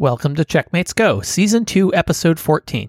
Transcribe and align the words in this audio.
Welcome 0.00 0.36
to 0.36 0.44
Checkmates 0.44 0.94
Go, 0.94 1.22
Season 1.22 1.64
2, 1.64 1.92
Episode 1.92 2.38
14. 2.38 2.88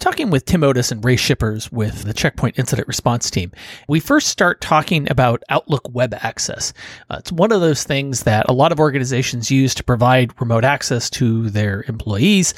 Talking 0.00 0.30
with 0.30 0.44
Tim 0.44 0.64
Otis 0.64 0.90
and 0.90 1.04
Ray 1.04 1.14
Shippers 1.14 1.70
with 1.70 2.02
the 2.02 2.12
Checkpoint 2.12 2.58
Incident 2.58 2.88
Response 2.88 3.30
Team, 3.30 3.52
we 3.86 4.00
first 4.00 4.26
start 4.26 4.60
talking 4.60 5.08
about 5.08 5.44
Outlook 5.48 5.88
Web 5.94 6.12
Access. 6.12 6.72
Uh, 7.08 7.18
it's 7.20 7.30
one 7.30 7.52
of 7.52 7.60
those 7.60 7.84
things 7.84 8.24
that 8.24 8.46
a 8.48 8.52
lot 8.52 8.72
of 8.72 8.80
organizations 8.80 9.48
use 9.48 9.76
to 9.76 9.84
provide 9.84 10.32
remote 10.40 10.64
access 10.64 11.08
to 11.10 11.50
their 11.50 11.84
employees 11.86 12.52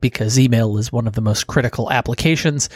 because 0.00 0.38
email 0.38 0.78
is 0.78 0.90
one 0.90 1.06
of 1.06 1.12
the 1.12 1.20
most 1.20 1.48
critical 1.48 1.92
applications. 1.92 2.70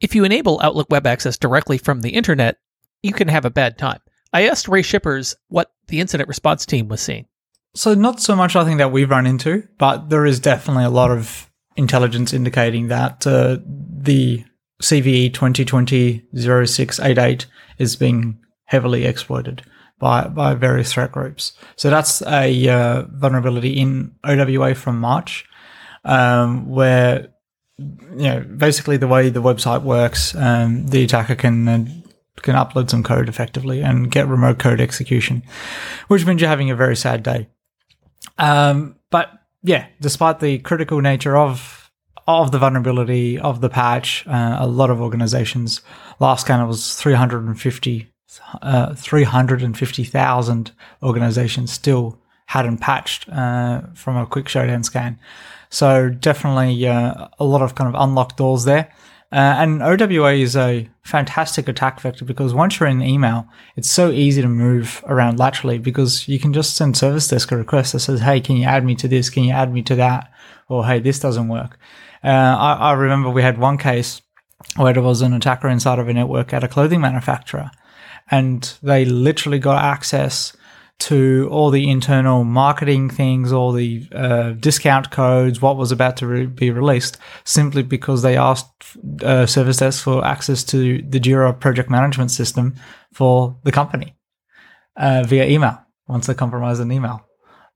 If 0.00 0.14
you 0.14 0.24
enable 0.24 0.62
Outlook 0.62 0.86
Web 0.88 1.06
Access 1.06 1.36
directly 1.36 1.76
from 1.76 2.00
the 2.00 2.14
internet, 2.14 2.56
you 3.02 3.12
can 3.12 3.28
have 3.28 3.44
a 3.44 3.50
bad 3.50 3.76
time. 3.76 4.00
I 4.32 4.48
asked 4.48 4.66
Ray 4.66 4.80
Shippers 4.80 5.34
what 5.48 5.72
the 5.88 6.00
incident 6.00 6.26
response 6.26 6.64
team 6.64 6.88
was 6.88 7.02
seeing. 7.02 7.26
So 7.74 7.94
not 7.94 8.20
so 8.20 8.34
much 8.34 8.56
I 8.56 8.64
think 8.64 8.78
that 8.78 8.92
we've 8.92 9.10
run 9.10 9.26
into, 9.26 9.68
but 9.78 10.10
there 10.10 10.26
is 10.26 10.40
definitely 10.40 10.84
a 10.84 10.90
lot 10.90 11.10
of 11.10 11.48
intelligence 11.76 12.32
indicating 12.32 12.88
that 12.88 13.26
uh, 13.26 13.58
the 13.64 14.44
CVE 14.82 15.32
2020-0688 15.32 17.46
is 17.78 17.96
being 17.96 18.38
heavily 18.64 19.04
exploited 19.04 19.62
by, 19.98 20.26
by 20.26 20.54
various 20.54 20.92
threat 20.92 21.12
groups. 21.12 21.52
So 21.76 21.90
that's 21.90 22.22
a 22.22 22.68
uh, 22.68 23.04
vulnerability 23.10 23.78
in 23.78 24.14
OWA 24.24 24.74
from 24.74 24.98
March, 24.98 25.44
um, 26.04 26.68
where 26.68 27.28
you 27.78 28.16
know 28.16 28.40
basically 28.40 28.96
the 28.96 29.08
way 29.08 29.28
the 29.28 29.42
website 29.42 29.82
works, 29.82 30.34
um, 30.34 30.86
the 30.88 31.04
attacker 31.04 31.34
can 31.34 31.68
uh, 31.68 31.84
can 32.42 32.54
upload 32.54 32.90
some 32.90 33.02
code 33.02 33.28
effectively 33.28 33.82
and 33.82 34.10
get 34.10 34.26
remote 34.26 34.58
code 34.58 34.80
execution, 34.80 35.42
which 36.08 36.24
means 36.24 36.40
you're 36.40 36.48
having 36.48 36.70
a 36.70 36.76
very 36.76 36.96
sad 36.96 37.22
day. 37.22 37.48
Um, 38.40 38.96
but 39.10 39.30
yeah, 39.62 39.86
despite 40.00 40.40
the 40.40 40.58
critical 40.58 41.00
nature 41.00 41.36
of 41.36 41.76
of 42.26 42.52
the 42.52 42.58
vulnerability 42.58 43.38
of 43.38 43.60
the 43.60 43.68
patch, 43.68 44.24
uh, 44.26 44.56
a 44.60 44.66
lot 44.66 44.90
of 44.90 45.00
organizations 45.00 45.80
last 46.20 46.46
count 46.46 46.62
it 46.62 46.66
was 46.66 46.94
350 46.94 48.10
uh, 48.62 48.94
350,000 48.94 50.72
organizations 51.02 51.72
still 51.72 52.18
hadn't 52.50 52.78
patched 52.78 53.28
uh, 53.28 53.80
from 53.94 54.16
a 54.16 54.26
quick 54.26 54.46
Shodan 54.46 54.84
scan. 54.84 55.20
So 55.68 56.08
definitely 56.08 56.84
uh, 56.84 57.28
a 57.38 57.44
lot 57.44 57.62
of 57.62 57.76
kind 57.76 57.88
of 57.88 57.94
unlocked 57.96 58.38
doors 58.38 58.64
there. 58.64 58.92
Uh, 59.30 59.54
and 59.62 59.80
OWA 59.80 60.32
is 60.32 60.56
a 60.56 60.88
fantastic 61.04 61.68
attack 61.68 62.00
vector 62.00 62.24
because 62.24 62.52
once 62.52 62.80
you're 62.80 62.88
in 62.88 63.02
email, 63.02 63.46
it's 63.76 63.88
so 63.88 64.10
easy 64.10 64.42
to 64.42 64.48
move 64.48 65.04
around 65.06 65.38
laterally 65.38 65.78
because 65.78 66.26
you 66.26 66.40
can 66.40 66.52
just 66.52 66.74
send 66.74 66.96
service 66.96 67.28
desk 67.28 67.52
a 67.52 67.56
request 67.56 67.92
that 67.92 68.00
says, 68.00 68.20
Hey, 68.20 68.40
can 68.40 68.56
you 68.56 68.64
add 68.64 68.84
me 68.84 68.96
to 68.96 69.06
this? 69.06 69.30
Can 69.30 69.44
you 69.44 69.52
add 69.52 69.72
me 69.72 69.82
to 69.82 69.94
that? 69.94 70.28
Or, 70.68 70.84
Hey, 70.84 70.98
this 70.98 71.20
doesn't 71.20 71.46
work. 71.46 71.78
Uh, 72.24 72.56
I, 72.58 72.72
I 72.72 72.92
remember 72.94 73.30
we 73.30 73.42
had 73.42 73.58
one 73.58 73.78
case 73.78 74.22
where 74.74 74.92
there 74.92 75.04
was 75.04 75.22
an 75.22 75.34
attacker 75.34 75.68
inside 75.68 76.00
of 76.00 76.08
a 76.08 76.12
network 76.12 76.52
at 76.52 76.64
a 76.64 76.68
clothing 76.68 77.00
manufacturer 77.00 77.70
and 78.28 78.74
they 78.82 79.04
literally 79.04 79.60
got 79.60 79.84
access 79.84 80.52
to 81.00 81.48
all 81.50 81.70
the 81.70 81.90
internal 81.90 82.44
marketing 82.44 83.08
things, 83.08 83.52
all 83.52 83.72
the 83.72 84.06
uh, 84.14 84.50
discount 84.52 85.10
codes, 85.10 85.60
what 85.60 85.76
was 85.76 85.90
about 85.90 86.16
to 86.18 86.26
re- 86.26 86.46
be 86.46 86.70
released, 86.70 87.16
simply 87.44 87.82
because 87.82 88.22
they 88.22 88.36
asked 88.36 88.68
uh, 89.22 89.46
Service 89.46 89.78
Desk 89.78 90.04
for 90.04 90.24
access 90.24 90.62
to 90.64 91.02
the 91.02 91.18
Jira 91.18 91.58
project 91.58 91.90
management 91.90 92.30
system 92.30 92.74
for 93.12 93.58
the 93.64 93.72
company 93.72 94.14
uh, 94.96 95.24
via 95.26 95.46
email 95.46 95.80
once 96.06 96.26
they 96.26 96.34
compromised 96.34 96.80
an 96.80 96.92
email. 96.92 97.26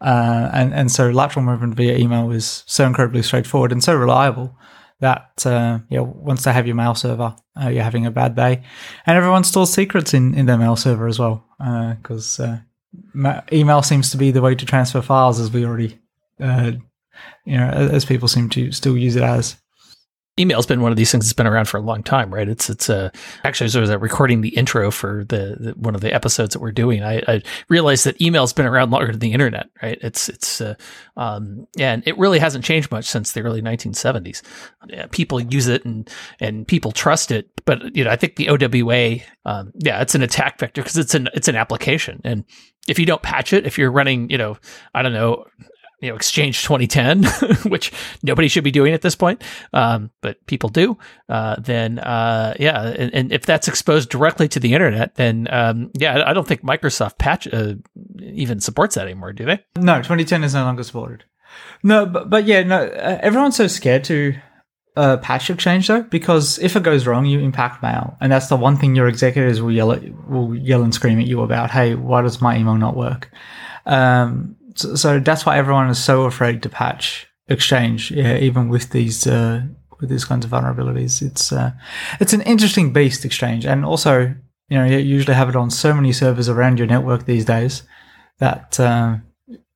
Uh, 0.00 0.50
and, 0.52 0.74
and 0.74 0.92
so 0.92 1.08
lateral 1.10 1.44
movement 1.44 1.74
via 1.74 1.96
email 1.96 2.30
is 2.30 2.62
so 2.66 2.86
incredibly 2.86 3.22
straightforward 3.22 3.72
and 3.72 3.82
so 3.82 3.94
reliable 3.94 4.54
that 5.00 5.44
uh, 5.46 5.78
yeah, 5.88 6.00
once 6.00 6.44
they 6.44 6.52
have 6.52 6.66
your 6.66 6.76
mail 6.76 6.94
server, 6.94 7.34
uh, 7.60 7.68
you're 7.68 7.82
having 7.82 8.04
a 8.04 8.10
bad 8.10 8.34
day, 8.36 8.62
and 9.06 9.16
everyone 9.16 9.44
stores 9.44 9.70
secrets 9.70 10.14
in, 10.14 10.34
in 10.34 10.46
their 10.46 10.58
mail 10.58 10.76
server 10.76 11.06
as 11.06 11.18
well 11.18 11.44
because 11.58 12.38
uh, 12.38 12.58
email 13.52 13.82
seems 13.82 14.10
to 14.10 14.16
be 14.16 14.30
the 14.30 14.42
way 14.42 14.54
to 14.54 14.66
transfer 14.66 15.00
files, 15.00 15.40
as 15.40 15.52
we 15.52 15.64
already, 15.64 15.98
uh, 16.40 16.72
you 17.44 17.56
know, 17.56 17.68
as 17.68 18.04
people 18.04 18.28
seem 18.28 18.48
to 18.50 18.72
still 18.72 18.96
use 18.96 19.16
it 19.16 19.22
as. 19.22 19.56
Email's 20.36 20.66
been 20.66 20.80
one 20.80 20.90
of 20.90 20.96
these 20.96 21.12
things 21.12 21.26
that's 21.26 21.32
been 21.32 21.46
around 21.46 21.66
for 21.66 21.76
a 21.76 21.80
long 21.80 22.02
time, 22.02 22.34
right? 22.34 22.48
It's 22.48 22.68
it's 22.68 22.90
uh, 22.90 23.10
actually 23.44 23.66
as 23.66 23.76
I 23.76 23.80
was 23.80 23.90
recording 23.90 24.40
the 24.40 24.56
intro 24.56 24.90
for 24.90 25.24
the, 25.28 25.56
the, 25.60 25.72
one 25.76 25.94
of 25.94 26.00
the 26.00 26.12
episodes 26.12 26.54
that 26.54 26.60
we're 26.60 26.72
doing, 26.72 27.04
I, 27.04 27.22
I, 27.28 27.42
realized 27.68 28.04
that 28.04 28.20
email's 28.20 28.52
been 28.52 28.66
around 28.66 28.90
longer 28.90 29.12
than 29.12 29.20
the 29.20 29.32
internet, 29.32 29.68
right? 29.80 29.96
It's 30.02 30.28
it's 30.28 30.60
uh, 30.60 30.74
um, 31.16 31.68
and 31.78 32.02
it 32.04 32.18
really 32.18 32.40
hasn't 32.40 32.64
changed 32.64 32.90
much 32.90 33.04
since 33.04 33.30
the 33.30 33.42
early 33.42 33.62
1970s. 33.62 34.42
Yeah, 34.88 35.06
people 35.12 35.40
use 35.40 35.68
it 35.68 35.84
and 35.84 36.10
and 36.40 36.66
people 36.66 36.90
trust 36.90 37.30
it, 37.30 37.48
but 37.64 37.94
you 37.94 38.02
know, 38.02 38.10
I 38.10 38.16
think 38.16 38.34
the 38.34 38.48
OWA, 38.48 39.20
um, 39.44 39.72
yeah, 39.76 40.02
it's 40.02 40.16
an 40.16 40.22
attack 40.22 40.58
vector 40.58 40.82
because 40.82 40.96
it's 40.96 41.14
an 41.14 41.28
it's 41.34 41.46
an 41.46 41.54
application, 41.54 42.20
and 42.24 42.44
if 42.88 42.98
you 42.98 43.06
don't 43.06 43.22
patch 43.22 43.52
it, 43.52 43.66
if 43.66 43.78
you're 43.78 43.92
running, 43.92 44.28
you 44.30 44.38
know, 44.38 44.56
I 44.94 45.02
don't 45.02 45.12
know, 45.12 45.44
you 46.04 46.10
know, 46.10 46.16
Exchange 46.16 46.62
2010, 46.62 47.24
which 47.70 47.92
nobody 48.22 48.48
should 48.48 48.64
be 48.64 48.70
doing 48.70 48.92
at 48.92 49.00
this 49.00 49.14
point, 49.14 49.42
um, 49.72 50.10
but 50.20 50.44
people 50.46 50.68
do, 50.68 50.98
uh, 51.28 51.56
then 51.58 51.98
uh, 51.98 52.54
yeah, 52.60 52.82
and, 52.82 53.14
and, 53.14 53.32
if 53.32 53.46
that's 53.46 53.68
exposed 53.68 54.10
directly 54.10 54.46
to 54.48 54.60
the 54.60 54.74
internet, 54.74 55.14
then 55.14 55.48
um, 55.50 55.90
yeah, 55.94 56.22
I 56.26 56.34
don't 56.34 56.46
think 56.46 56.62
Microsoft 56.62 57.18
patch 57.18 57.48
uh, 57.52 57.74
even 58.20 58.60
supports 58.60 58.96
that 58.96 59.04
anymore, 59.04 59.32
do 59.32 59.46
they? 59.46 59.64
No, 59.76 59.96
2010 59.96 60.44
is 60.44 60.54
no 60.54 60.64
longer 60.64 60.82
supported. 60.82 61.24
No, 61.82 62.04
but, 62.04 62.28
but 62.28 62.44
yeah, 62.44 62.62
no, 62.62 62.84
uh, 62.84 63.18
everyone's 63.22 63.56
so 63.56 63.66
scared 63.66 64.04
to 64.04 64.34
uh, 64.96 65.16
patch 65.18 65.50
exchange 65.50 65.88
though, 65.88 66.02
because 66.02 66.58
if 66.58 66.76
it 66.76 66.82
goes 66.82 67.06
wrong, 67.06 67.24
you 67.24 67.40
impact 67.40 67.82
mail, 67.82 68.16
and 68.20 68.30
that's 68.30 68.48
the 68.48 68.56
one 68.56 68.76
thing 68.76 68.94
your 68.94 69.08
executives 69.08 69.60
will 69.60 69.72
yell 69.72 69.92
at, 69.92 70.28
will 70.28 70.54
yell 70.54 70.82
and 70.82 70.94
scream 70.94 71.18
at 71.18 71.26
you 71.26 71.40
about. 71.42 71.70
Hey, 71.70 71.94
why 71.94 72.22
does 72.22 72.40
my 72.40 72.56
email 72.56 72.76
not 72.76 72.96
work? 72.96 73.30
Um, 73.86 74.56
so, 74.74 74.94
so, 74.94 75.20
that's 75.20 75.46
why 75.46 75.56
everyone 75.58 75.88
is 75.88 76.02
so 76.02 76.24
afraid 76.24 76.62
to 76.62 76.68
patch 76.68 77.26
exchange, 77.48 78.10
yeah, 78.10 78.36
even 78.36 78.68
with 78.68 78.90
these 78.90 79.26
uh, 79.26 79.62
with 80.00 80.10
these 80.10 80.24
kinds 80.24 80.44
of 80.44 80.50
vulnerabilities. 80.50 81.22
It's 81.22 81.52
uh, 81.52 81.72
it's 82.20 82.32
an 82.32 82.42
interesting 82.42 82.92
beast 82.92 83.24
exchange, 83.24 83.64
and 83.64 83.84
also 83.84 84.34
you 84.68 84.78
know 84.78 84.84
you 84.84 84.98
usually 84.98 85.34
have 85.34 85.48
it 85.48 85.56
on 85.56 85.70
so 85.70 85.94
many 85.94 86.12
servers 86.12 86.48
around 86.48 86.78
your 86.78 86.86
network 86.86 87.24
these 87.24 87.44
days 87.44 87.82
that 88.38 88.78
uh, 88.80 89.16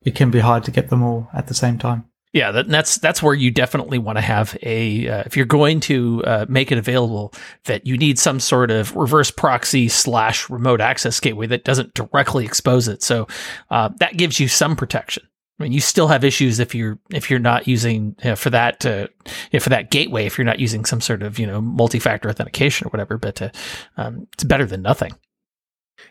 it 0.03 0.15
can 0.15 0.31
be 0.31 0.41
hard 0.41 0.65
to 0.65 0.71
get 0.71 0.91
them 0.91 1.03
all 1.03 1.29
at 1.33 1.47
the 1.47 1.55
same 1.55 1.79
time. 1.79 2.05
Yeah, 2.33 2.51
that, 2.53 2.69
that's 2.69 2.99
that's 2.99 3.23
where 3.23 3.35
you 3.35 3.51
definitely 3.51 3.99
want 3.99 4.19
to 4.19 4.23
have 4.23 4.57
a 4.63 5.09
uh, 5.09 5.23
if 5.25 5.37
you're 5.37 5.47
going 5.47 5.81
to 5.81 6.23
uh, 6.25 6.47
make 6.49 6.71
it 6.71 6.77
available 6.77 7.33
that 7.65 7.87
you 7.87 7.97
need 7.97 8.19
some 8.19 8.39
sort 8.39 8.71
of 8.71 8.95
reverse 8.95 9.31
proxy 9.31 9.89
slash 9.89 10.51
remote 10.51 10.81
access 10.81 11.21
gateway 11.21 11.47
that 11.47 11.65
doesn't 11.65 11.95
directly 11.95 12.45
expose 12.45 12.87
it. 12.87 13.03
So 13.03 13.27
uh, 13.71 13.89
that 13.99 14.19
gives 14.19 14.39
you 14.39 14.47
some 14.47 14.77
protection. 14.77 15.23
I 15.59 15.65
mean, 15.65 15.73
you 15.73 15.81
still 15.81 16.07
have 16.09 16.23
issues 16.23 16.61
if 16.61 16.75
you're 16.75 16.99
if 17.11 17.31
you're 17.31 17.41
not 17.41 17.67
using 17.67 18.15
you 18.23 18.31
know, 18.31 18.37
for 18.37 18.51
that 18.51 18.85
you 18.85 19.09
know, 19.53 19.61
for 19.61 19.71
that 19.71 19.91
gateway 19.91 20.27
if 20.27 20.37
you're 20.37 20.45
not 20.45 20.61
using 20.61 20.85
some 20.85 21.01
sort 21.01 21.23
of 21.23 21.39
you 21.39 21.47
know 21.47 21.61
multi-factor 21.63 22.29
authentication 22.29 22.87
or 22.87 22.91
whatever. 22.91 23.17
But 23.17 23.41
uh, 23.41 23.51
um, 23.97 24.29
it's 24.35 24.45
better 24.45 24.67
than 24.67 24.83
nothing. 24.83 25.13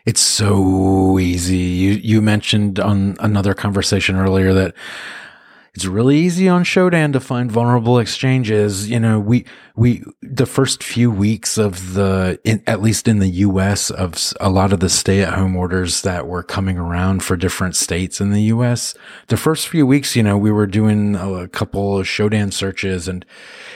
It's 0.04 0.20
so 0.20 1.18
easy. 1.18 1.56
You 1.56 1.92
you 1.92 2.22
mentioned 2.22 2.80
on 2.80 3.16
another 3.20 3.54
conversation 3.54 4.16
earlier 4.16 4.52
that 4.52 4.74
it's 5.74 5.86
really 5.86 6.18
easy 6.18 6.48
on 6.48 6.64
Shodan 6.64 7.12
to 7.12 7.20
find 7.20 7.50
vulnerable 7.50 7.98
exchanges. 7.98 8.90
You 8.90 8.98
know, 9.00 9.20
we, 9.20 9.44
we, 9.76 10.02
the 10.22 10.46
first 10.46 10.82
few 10.82 11.10
weeks 11.10 11.58
of 11.58 11.94
the, 11.94 12.40
in, 12.44 12.62
at 12.66 12.82
least 12.82 13.06
in 13.06 13.18
the 13.18 13.28
US 13.28 13.90
of 13.90 14.32
a 14.40 14.50
lot 14.50 14.72
of 14.72 14.80
the 14.80 14.88
stay 14.88 15.22
at 15.22 15.34
home 15.34 15.54
orders 15.56 16.02
that 16.02 16.26
were 16.26 16.42
coming 16.42 16.78
around 16.78 17.22
for 17.22 17.36
different 17.36 17.76
states 17.76 18.20
in 18.20 18.32
the 18.32 18.42
US, 18.42 18.94
the 19.28 19.36
first 19.36 19.68
few 19.68 19.86
weeks, 19.86 20.16
you 20.16 20.22
know, 20.22 20.36
we 20.36 20.50
were 20.50 20.66
doing 20.66 21.14
a 21.14 21.48
couple 21.48 21.98
of 21.98 22.06
Shodan 22.06 22.52
searches 22.52 23.08
and 23.08 23.24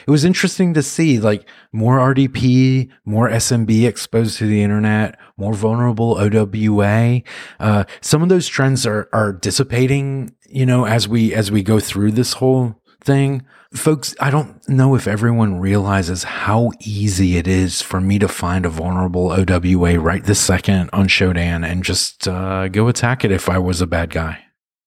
it 0.07 0.11
was 0.11 0.25
interesting 0.25 0.75
to 0.75 0.83
see 0.83 1.21
like 1.21 1.47
more 1.73 1.99
RDP, 1.99 2.91
more 3.05 3.29
SMB 3.29 3.87
exposed 3.87 4.39
to 4.39 4.47
the 4.47 4.63
internet, 4.63 5.19
more 5.37 5.55
vulnerable 5.55 6.19
OWA. 6.19 7.23
Uh, 7.61 7.85
some 8.01 8.23
of 8.23 8.29
those 8.29 8.49
trends 8.49 8.87
are, 8.87 9.09
are 9.13 9.33
dissipating 9.33 10.35
you 10.53 10.67
know, 10.67 10.87
as 10.87 11.09
we, 11.09 11.35
as 11.35 11.51
we 11.51 11.63
go 11.63 11.81
through 11.81 12.13
this 12.13 12.35
whole 12.35 12.77
thing, 13.03 13.45
folks, 13.75 14.15
I 14.21 14.31
don't 14.31 14.67
know 14.69 14.95
if 14.95 15.07
everyone 15.07 15.59
realizes 15.59 16.25
how 16.25 16.73
easy 16.81 17.37
it 17.37 17.49
is 17.49 17.81
for 17.81 18.01
me 18.01 18.19
to 18.19 18.29
find 18.29 18.67
a 18.67 18.71
vulnerable 18.71 19.33
OWA 19.33 19.99
right 19.99 20.23
this 20.25 20.41
second 20.41 20.91
on 20.93 21.09
Shodan 21.09 21.67
and 21.67 21.83
just 21.83 22.29
uh, 22.29 22.69
go 22.69 22.89
attack 22.89 23.25
it 23.25 23.33
if 23.33 23.49
I 23.49 23.59
was 23.59 23.81
a 23.81 23.87
bad 23.87 24.11
guy 24.11 24.45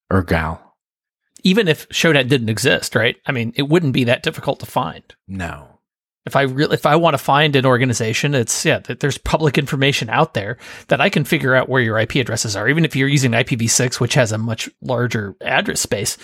or 0.10 0.24
gal. 0.24 0.76
Even 1.44 1.68
if 1.68 1.88
Shodan 1.90 2.28
didn't 2.28 2.50
exist, 2.50 2.96
right? 2.96 3.18
I 3.26 3.32
mean, 3.32 3.54
it 3.56 3.64
wouldn't 3.70 3.94
be 3.94 4.04
that 4.06 4.24
difficult 4.24 4.60
to 4.62 4.66
find. 4.66 5.04
No. 5.28 5.75
If 6.26 6.36
I 6.36 6.42
really, 6.44 6.74
if 6.74 6.86
I 6.86 6.96
want 6.96 7.14
to 7.14 7.18
find 7.20 7.56
an 7.56 7.66
organization, 7.66 8.34
it's 8.34 8.66
yeah, 8.66 8.80
there's 8.80 9.18
public 9.18 9.58
information 9.58 10.10
out 10.10 10.34
there 10.34 10.58
that 10.88 11.00
I 11.00 11.10
can 11.10 11.24
figure 11.24 11.54
out 11.54 11.70
where 11.70 11.82
your 11.82 12.00
IP 12.00 12.16
addresses 12.16 12.56
are, 12.56 12.68
even 12.68 12.84
if 12.84 12.96
you're 12.96 13.08
using 13.08 13.32
IPv6, 13.32 14.00
which 14.00 14.16
has 14.16 14.32
a 14.32 14.38
much 14.38 14.70
larger 14.82 15.36
address 15.42 15.82
space. 15.82 16.18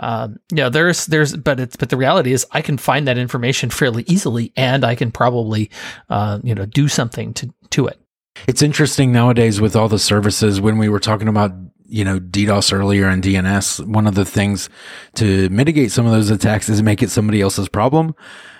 Um, 0.00 0.38
you 0.50 0.56
know, 0.56 0.70
there's 0.70 1.06
there's, 1.06 1.36
but 1.36 1.60
it's 1.60 1.76
but 1.76 1.90
the 1.90 1.96
reality 1.96 2.32
is 2.32 2.46
I 2.50 2.62
can 2.62 2.78
find 2.78 3.06
that 3.06 3.18
information 3.18 3.70
fairly 3.70 4.04
easily, 4.08 4.52
and 4.56 4.84
I 4.84 4.94
can 4.94 5.12
probably, 5.12 5.70
uh, 6.08 6.40
you 6.42 6.54
know, 6.54 6.66
do 6.66 6.88
something 6.88 7.32
to 7.34 7.54
to 7.70 7.86
it. 7.86 8.00
It's 8.48 8.62
interesting 8.62 9.12
nowadays 9.12 9.60
with 9.60 9.76
all 9.76 9.88
the 9.88 9.98
services 9.98 10.60
when 10.60 10.78
we 10.78 10.88
were 10.88 10.98
talking 10.98 11.28
about 11.28 11.52
you 11.86 12.04
know 12.04 12.18
DDoS 12.20 12.72
earlier 12.72 13.08
and 13.08 13.22
DNS. 13.22 13.86
One 13.86 14.06
of 14.06 14.14
the 14.14 14.24
things 14.24 14.68
to 15.14 15.48
mitigate 15.50 15.92
some 15.92 16.06
of 16.06 16.12
those 16.12 16.30
attacks 16.30 16.68
is 16.68 16.82
make 16.82 17.02
it 17.02 17.10
somebody 17.10 17.40
else's 17.40 17.68
problem. 17.68 18.14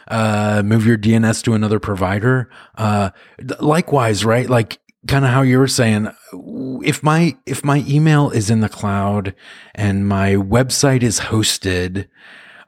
Uh, 0.09 0.63
move 0.65 0.87
your 0.87 0.99
DNS 0.99 1.43
to 1.45 1.55
another 1.55 1.81
provider. 1.81 2.51
Uh, 2.77 3.11
likewise, 3.61 4.25
right? 4.25 4.49
Like 4.49 4.79
kind 5.07 5.25
of 5.25 5.31
how 5.31 5.43
you 5.43 5.59
were 5.59 5.69
saying, 5.69 6.09
if 6.85 7.03
my 7.03 7.37
if 7.47 7.65
my 7.65 7.85
email 7.87 8.31
is 8.31 8.51
in 8.51 8.61
the 8.61 8.69
cloud 8.69 9.35
and 9.75 10.09
my 10.09 10.35
website 10.35 11.03
is 11.03 11.21
hosted, 11.21 12.09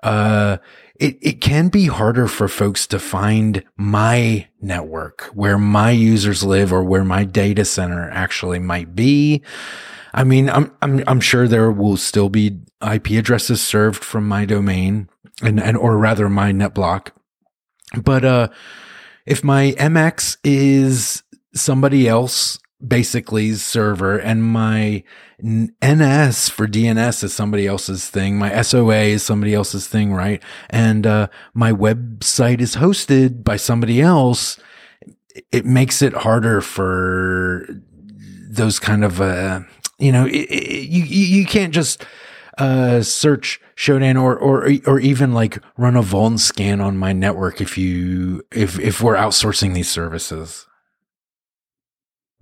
uh, 0.03 0.59
it, 0.99 1.19
it 1.21 1.41
can 1.41 1.69
be 1.69 1.87
harder 1.87 2.27
for 2.27 2.49
folks 2.49 2.87
to 2.87 2.99
find 2.99 3.63
my 3.77 4.49
network 4.61 5.25
where 5.35 5.59
my 5.59 5.91
users 5.91 6.43
live 6.43 6.73
or 6.73 6.83
where 6.83 7.05
my 7.05 7.25
data 7.25 7.65
center 7.65 8.09
actually 8.11 8.59
might 8.59 8.95
be. 8.95 9.43
I 10.17 10.25
mean, 10.25 10.49
I'm, 10.49 10.75
I'm, 10.81 11.05
I'm 11.07 11.21
sure 11.21 11.47
there 11.47 11.71
will 11.71 11.99
still 11.99 12.31
be 12.31 12.59
IP 12.81 13.11
addresses 13.11 13.61
served 13.61 14.03
from 14.03 14.27
my 14.27 14.47
domain 14.47 15.11
and, 15.43 15.61
and, 15.61 15.77
or 15.77 15.99
rather 15.99 16.31
my 16.31 16.53
NetBlock. 16.53 17.09
But, 18.03 18.25
uh, 18.25 18.49
if 19.27 19.45
my 19.45 19.73
MX 19.73 20.39
is 20.43 21.23
somebody 21.55 22.09
else 22.09 22.59
basically 22.87 23.53
server 23.55 24.19
and 24.19 24.45
my 24.45 25.03
NS 25.43 26.49
for 26.49 26.67
DNS 26.67 27.25
is 27.25 27.35
somebody 27.35 27.67
else's 27.67 28.09
thing. 28.09 28.39
My 28.39 28.63
SOA 28.63 29.03
is 29.03 29.23
somebody 29.23 29.55
else's 29.55 29.87
thing, 29.87 30.13
right? 30.15 30.43
And, 30.71 31.07
uh, 31.07 31.29
my 31.53 31.73
website 31.73 32.61
is 32.61 32.77
hosted 32.77 33.45
by 33.45 33.57
somebody 33.57 34.01
else. 34.01 34.59
It 35.53 35.67
makes 35.67 36.01
it 36.01 36.15
harder 36.15 36.61
for 36.61 37.67
those 38.49 38.79
kind 38.79 39.05
of, 39.05 39.21
uh, 39.21 39.61
you 39.99 40.13
know, 40.13 40.27
it, 40.27 40.33
it, 40.33 40.89
you, 40.89 41.03
you 41.05 41.47
can't 41.47 41.73
just, 41.73 42.05
uh, 42.59 43.03
search 43.03 43.61
Shodan 43.77 44.21
or, 44.21 44.37
or, 44.37 44.71
or 44.87 45.01
even 45.01 45.33
like 45.33 45.63
run 45.77 45.97
a 45.97 46.03
vuln 46.03 46.39
scan 46.39 46.81
on 46.81 46.97
my 46.97 47.13
network 47.13 47.61
if 47.61 47.77
you, 47.77 48.43
if, 48.51 48.79
if 48.79 49.03
we're 49.03 49.17
outsourcing 49.17 49.75
these 49.75 49.91
services. 49.91 50.67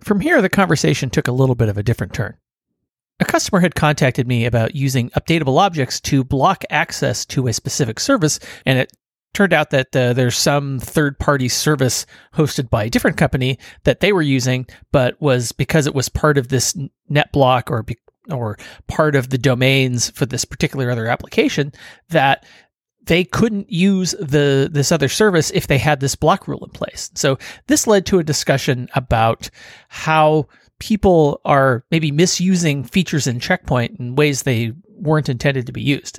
From 0.01 0.21
here, 0.21 0.43
the 0.43 0.49
conversation 0.49 1.11
took 1.11 1.29
a 1.29 1.33
little 1.33 1.55
bit 1.55 1.69
of 1.69 1.79
a 1.79 1.83
different 1.83 2.13
turn. 2.13 2.37
A 3.21 3.25
customer 3.25 3.61
had 3.61 3.77
contacted 3.77 4.27
me 4.27 4.45
about 4.45 4.75
using 4.75 5.09
updatable 5.11 5.59
objects 5.59 6.01
to 6.03 6.25
block 6.25 6.65
access 6.69 7.25
to 7.27 7.47
a 7.47 7.53
specific 7.53 8.01
service, 8.01 8.41
and 8.67 8.79
it 8.79 8.93
turned 9.35 9.53
out 9.53 9.71
that 9.71 9.95
uh, 9.95 10.13
there's 10.13 10.37
some 10.37 10.79
third 10.79 11.19
party 11.19 11.49
service 11.49 12.07
hosted 12.35 12.71
by 12.71 12.85
a 12.85 12.91
different 12.91 13.17
company 13.17 13.59
that 13.83 14.01
they 14.01 14.13
were 14.13 14.23
using, 14.23 14.67
but 14.93 15.21
was 15.21 15.53
because 15.53 15.87
it 15.87 15.95
was 15.95 16.09
part 16.09 16.39
of 16.39 16.49
this 16.49 16.77
net 17.09 17.31
block 17.33 17.71
or 17.71 17.85
or 18.31 18.57
part 18.87 19.15
of 19.15 19.29
the 19.29 19.37
domains 19.37 20.09
for 20.11 20.25
this 20.25 20.47
particular 20.47 20.91
other 20.91 21.07
application 21.07 21.73
that 22.09 22.47
they 23.07 23.23
couldn't 23.23 23.71
use 23.71 24.13
the 24.13 24.69
this 24.73 24.91
other 24.91 25.09
service 25.09 25.51
if 25.51 25.67
they 25.67 25.77
had 25.77 26.01
this 26.01 26.17
block 26.17 26.49
rule 26.49 26.65
in 26.65 26.71
place. 26.71 27.11
So 27.15 27.39
this 27.67 27.87
led 27.87 28.07
to 28.07 28.19
a 28.19 28.25
discussion 28.25 28.89
about 28.95 29.51
how 29.89 30.49
people 30.79 31.41
are 31.45 31.85
maybe 31.91 32.11
misusing 32.11 32.85
features 32.85 33.27
in 33.27 33.41
Checkpoint 33.41 33.99
in 33.99 34.17
ways 34.17 34.43
they 34.43 34.73
weren't 34.89 35.29
intended 35.29 35.67
to 35.67 35.73
be 35.73 35.83
used. 35.83 36.19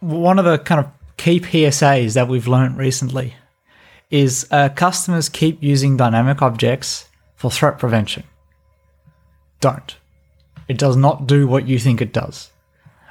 One 0.00 0.38
of 0.38 0.44
the 0.44 0.58
kind 0.58 0.80
of 0.80 0.90
key 1.16 1.40
PSAs 1.40 2.14
that 2.14 2.28
we've 2.28 2.48
learned 2.48 2.78
recently 2.78 3.34
is 4.10 4.46
uh, 4.50 4.68
customers 4.68 5.28
keep 5.28 5.62
using 5.62 5.96
dynamic 5.96 6.42
objects 6.42 7.08
for 7.36 7.50
threat 7.50 7.78
prevention. 7.78 8.24
Don't. 9.60 9.96
It 10.68 10.78
does 10.78 10.96
not 10.96 11.26
do 11.26 11.46
what 11.46 11.66
you 11.66 11.78
think 11.78 12.00
it 12.00 12.12
does. 12.12 12.50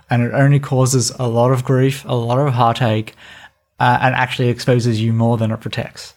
And 0.09 0.23
it 0.23 0.33
only 0.33 0.59
causes 0.59 1.11
a 1.17 1.27
lot 1.27 1.51
of 1.51 1.63
grief, 1.63 2.05
a 2.05 2.15
lot 2.15 2.39
of 2.39 2.53
heartache, 2.53 3.15
uh, 3.79 3.99
and 4.01 4.15
actually 4.15 4.49
exposes 4.49 5.01
you 5.01 5.13
more 5.13 5.37
than 5.37 5.51
it 5.51 5.61
protects. 5.61 6.13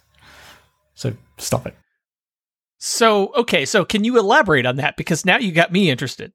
So 0.94 1.15
stop 1.38 1.67
it. 1.67 1.75
So, 2.79 3.33
okay, 3.35 3.65
so 3.65 3.85
can 3.85 4.05
you 4.05 4.19
elaborate 4.19 4.67
on 4.67 4.77
that? 4.77 4.97
Because 4.97 5.25
now 5.25 5.38
you 5.38 5.53
got 5.53 5.73
me 5.73 5.91
interested. 5.91 6.33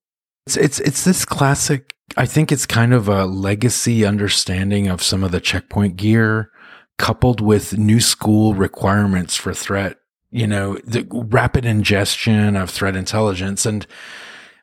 It's 0.47 0.57
it's 0.57 0.79
it's 0.79 1.03
this 1.03 1.23
classic. 1.23 1.93
I 2.17 2.25
think 2.25 2.51
it's 2.51 2.65
kind 2.65 2.93
of 2.93 3.07
a 3.07 3.25
legacy 3.25 4.05
understanding 4.05 4.87
of 4.87 5.01
some 5.01 5.23
of 5.23 5.31
the 5.31 5.39
checkpoint 5.39 5.95
gear, 5.95 6.51
coupled 6.97 7.41
with 7.41 7.77
new 7.77 7.99
school 7.99 8.53
requirements 8.53 9.35
for 9.35 9.53
threat. 9.53 9.97
You 10.29 10.47
know, 10.47 10.77
the 10.85 11.05
rapid 11.11 11.65
ingestion 11.65 12.55
of 12.55 12.69
threat 12.69 12.95
intelligence 12.95 13.65
and 13.65 13.85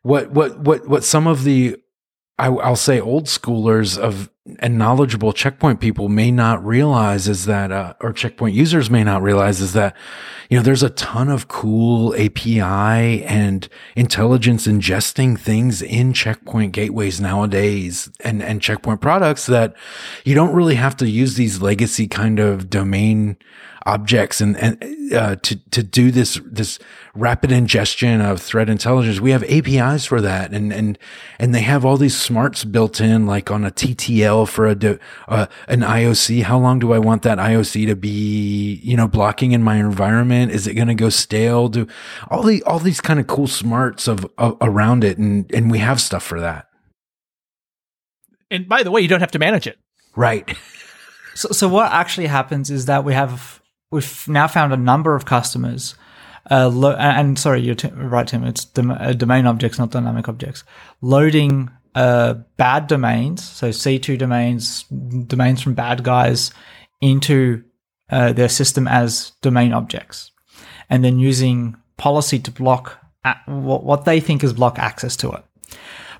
what 0.02 0.30
what 0.30 0.58
what 0.60 0.88
what 0.88 1.04
some 1.04 1.26
of 1.26 1.44
the 1.44 1.76
I, 2.38 2.48
will 2.48 2.76
say 2.76 3.00
old 3.00 3.26
schoolers 3.26 3.98
of 3.98 4.30
and 4.58 4.78
knowledgeable 4.78 5.32
checkpoint 5.32 5.80
people 5.80 6.08
may 6.08 6.30
not 6.30 6.64
realize 6.64 7.28
is 7.28 7.44
that, 7.46 7.72
uh, 7.72 7.94
or 8.00 8.12
checkpoint 8.12 8.54
users 8.54 8.90
may 8.90 9.04
not 9.04 9.22
realize 9.22 9.60
is 9.60 9.72
that, 9.72 9.96
you 10.48 10.56
know, 10.56 10.62
there's 10.62 10.82
a 10.82 10.90
ton 10.90 11.28
of 11.28 11.48
cool 11.48 12.14
API 12.16 13.24
and 13.24 13.68
intelligence 13.96 14.66
ingesting 14.66 15.38
things 15.38 15.82
in 15.82 16.12
checkpoint 16.12 16.72
gateways 16.72 17.20
nowadays 17.20 18.10
and, 18.24 18.42
and 18.42 18.62
checkpoint 18.62 19.00
products 19.00 19.46
that 19.46 19.74
you 20.24 20.34
don't 20.34 20.54
really 20.54 20.76
have 20.76 20.96
to 20.96 21.08
use 21.08 21.34
these 21.34 21.60
legacy 21.60 22.06
kind 22.06 22.38
of 22.38 22.70
domain 22.70 23.36
objects 23.88 24.40
and, 24.43 24.56
and 24.58 25.12
uh, 25.14 25.37
to 25.37 25.56
to 25.70 25.82
do 25.82 26.11
this 26.11 26.38
this 26.44 26.79
rapid 27.14 27.50
ingestion 27.50 28.20
of 28.20 28.40
threat 28.40 28.69
intelligence. 28.69 29.19
We 29.19 29.31
have 29.31 29.43
APIs 29.44 30.05
for 30.05 30.20
that, 30.20 30.52
and 30.52 30.73
and 30.73 30.99
and 31.38 31.55
they 31.55 31.62
have 31.62 31.85
all 31.85 31.96
these 31.96 32.17
smarts 32.17 32.64
built 32.64 33.00
in, 33.00 33.26
like 33.26 33.50
on 33.50 33.64
a 33.64 33.70
TTL 33.70 34.46
for 34.46 34.67
a 34.67 34.99
uh, 35.29 35.46
an 35.69 35.81
IOC. 35.81 36.43
How 36.43 36.58
long 36.58 36.79
do 36.79 36.93
I 36.93 36.99
want 36.99 37.23
that 37.23 37.38
IOC 37.38 37.87
to 37.87 37.96
be? 37.96 38.75
You 38.82 38.96
know, 38.96 39.08
blocking 39.08 39.52
in 39.52 39.62
my 39.62 39.76
environment. 39.76 40.52
Is 40.52 40.67
it 40.67 40.75
going 40.75 40.88
to 40.88 40.94
go 40.94 41.08
stale? 41.08 41.69
Do 41.69 41.87
all 42.31 42.43
the 42.43 42.62
all 42.64 42.79
these 42.79 43.00
kind 43.00 43.19
of 43.19 43.26
cool 43.26 43.49
smarts 43.49 44.06
of, 44.06 44.26
of 44.37 44.58
around 44.61 45.02
it, 45.05 45.17
and 45.17 45.50
and 45.55 45.70
we 45.70 45.79
have 45.79 46.00
stuff 46.00 46.23
for 46.23 46.40
that. 46.40 46.67
And 48.50 48.69
by 48.69 48.82
the 48.82 48.90
way, 48.90 49.00
you 49.00 49.08
don't 49.08 49.20
have 49.20 49.32
to 49.32 49.38
manage 49.38 49.67
it. 49.67 49.79
Right. 50.14 50.56
So, 51.38 51.50
so 51.50 51.69
what 51.69 51.92
actually 51.92 52.26
happens 52.26 52.68
is 52.68 52.87
that 52.87 53.04
we 53.04 53.14
have 53.14 53.62
we've 53.90 54.28
now 54.28 54.47
found 54.47 54.73
a 54.73 54.76
number 54.76 55.14
of 55.14 55.25
customers. 55.25 55.95
Uh, 56.50 56.68
lo- 56.68 56.97
and 56.97 57.38
sorry, 57.38 57.61
you're 57.61 57.75
t- 57.75 57.90
right, 57.95 58.26
Tim. 58.26 58.45
It's 58.45 58.64
dom- 58.64 58.90
uh, 58.90 59.12
domain 59.12 59.47
objects, 59.47 59.78
not 59.78 59.90
dynamic 59.90 60.28
objects. 60.28 60.64
Loading 61.00 61.71
uh, 61.95 62.35
bad 62.57 62.87
domains, 62.87 63.42
so 63.45 63.68
C2 63.71 64.18
domains, 64.18 64.85
domains 65.26 65.61
from 65.61 65.75
bad 65.75 66.02
guys, 66.04 66.52
into 67.00 67.64
uh, 68.11 68.33
their 68.33 68.49
system 68.49 68.88
as 68.88 69.33
domain 69.42 69.73
objects, 69.73 70.30
and 70.88 71.04
then 71.04 71.18
using 71.18 71.76
policy 71.97 72.38
to 72.38 72.50
block 72.50 72.99
a- 73.25 73.37
what, 73.47 73.85
what 73.85 74.04
they 74.04 74.21
think 74.21 74.42
is 74.42 74.52
block 74.52 74.78
access 74.78 75.16
to 75.16 75.33
it. 75.33 75.45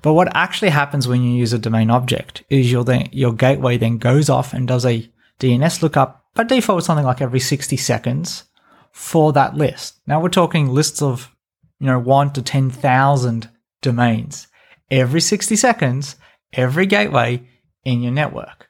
But 0.03 0.13
what 0.13 0.35
actually 0.37 0.71
happens 0.71 1.09
when 1.09 1.23
you 1.23 1.37
use 1.37 1.53
a 1.53 1.59
domain 1.59 1.91
object 1.91 2.45
is 2.51 2.71
your 2.71 2.85
then, 2.85 3.09
your 3.13 3.33
gateway 3.33 3.79
then 3.79 3.99
goes 3.99 4.29
off 4.29 4.53
and 4.53 4.69
does 4.69 4.85
a 4.85 5.11
DNS 5.41 5.83
lookup 5.83 6.25
by 6.39 6.45
default 6.45 6.85
something 6.85 7.05
like 7.05 7.21
every 7.21 7.41
60 7.41 7.77
seconds 7.77 8.45
for 8.93 9.33
that 9.33 9.57
list. 9.57 10.01
Now 10.07 10.21
we're 10.21 10.29
talking 10.29 10.69
lists 10.69 11.03
of, 11.03 11.35
you 11.81 11.89
know, 11.89 11.99
one 11.99 12.33
to 12.35 12.43
10,000 12.43 13.51
domains 13.83 14.47
every 14.89 15.21
60 15.21 15.57
seconds, 15.57 16.15
every 16.53 16.87
gateway 16.87 17.43
in 17.85 18.03
your 18.03 18.13
network. 18.13 18.69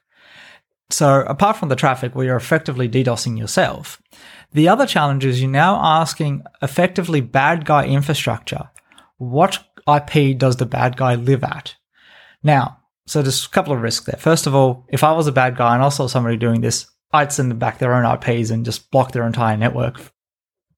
So 0.89 1.21
apart 1.21 1.57
from 1.57 1.69
the 1.69 1.75
traffic 1.75 2.15
where 2.15 2.25
you're 2.25 2.35
effectively 2.35 2.89
DDoSing 2.89 3.37
yourself, 3.37 4.01
the 4.51 4.67
other 4.67 4.87
challenge 4.87 5.23
is 5.23 5.39
you're 5.39 5.51
now 5.51 5.79
asking 5.81 6.41
effectively 6.63 7.21
bad 7.21 7.65
guy 7.65 7.85
infrastructure, 7.85 8.71
what 9.17 9.63
IP 9.87 10.35
does 10.37 10.55
the 10.55 10.65
bad 10.65 10.97
guy 10.97 11.13
live 11.13 11.43
at? 11.43 11.75
Now, 12.41 12.79
so 13.05 13.21
there's 13.21 13.45
a 13.45 13.49
couple 13.49 13.73
of 13.73 13.81
risks 13.81 14.07
there. 14.07 14.19
First 14.19 14.47
of 14.47 14.55
all, 14.55 14.87
if 14.89 15.03
I 15.03 15.11
was 15.11 15.27
a 15.27 15.31
bad 15.31 15.55
guy 15.55 15.75
and 15.75 15.83
I 15.83 15.89
saw 15.89 16.07
somebody 16.07 16.35
doing 16.35 16.61
this, 16.61 16.87
I'd 17.11 17.31
send 17.31 17.51
them 17.51 17.59
back 17.59 17.79
their 17.79 17.93
own 17.93 18.05
IPs 18.05 18.49
and 18.49 18.65
just 18.65 18.91
block 18.91 19.11
their 19.11 19.25
entire 19.25 19.57
network 19.57 19.99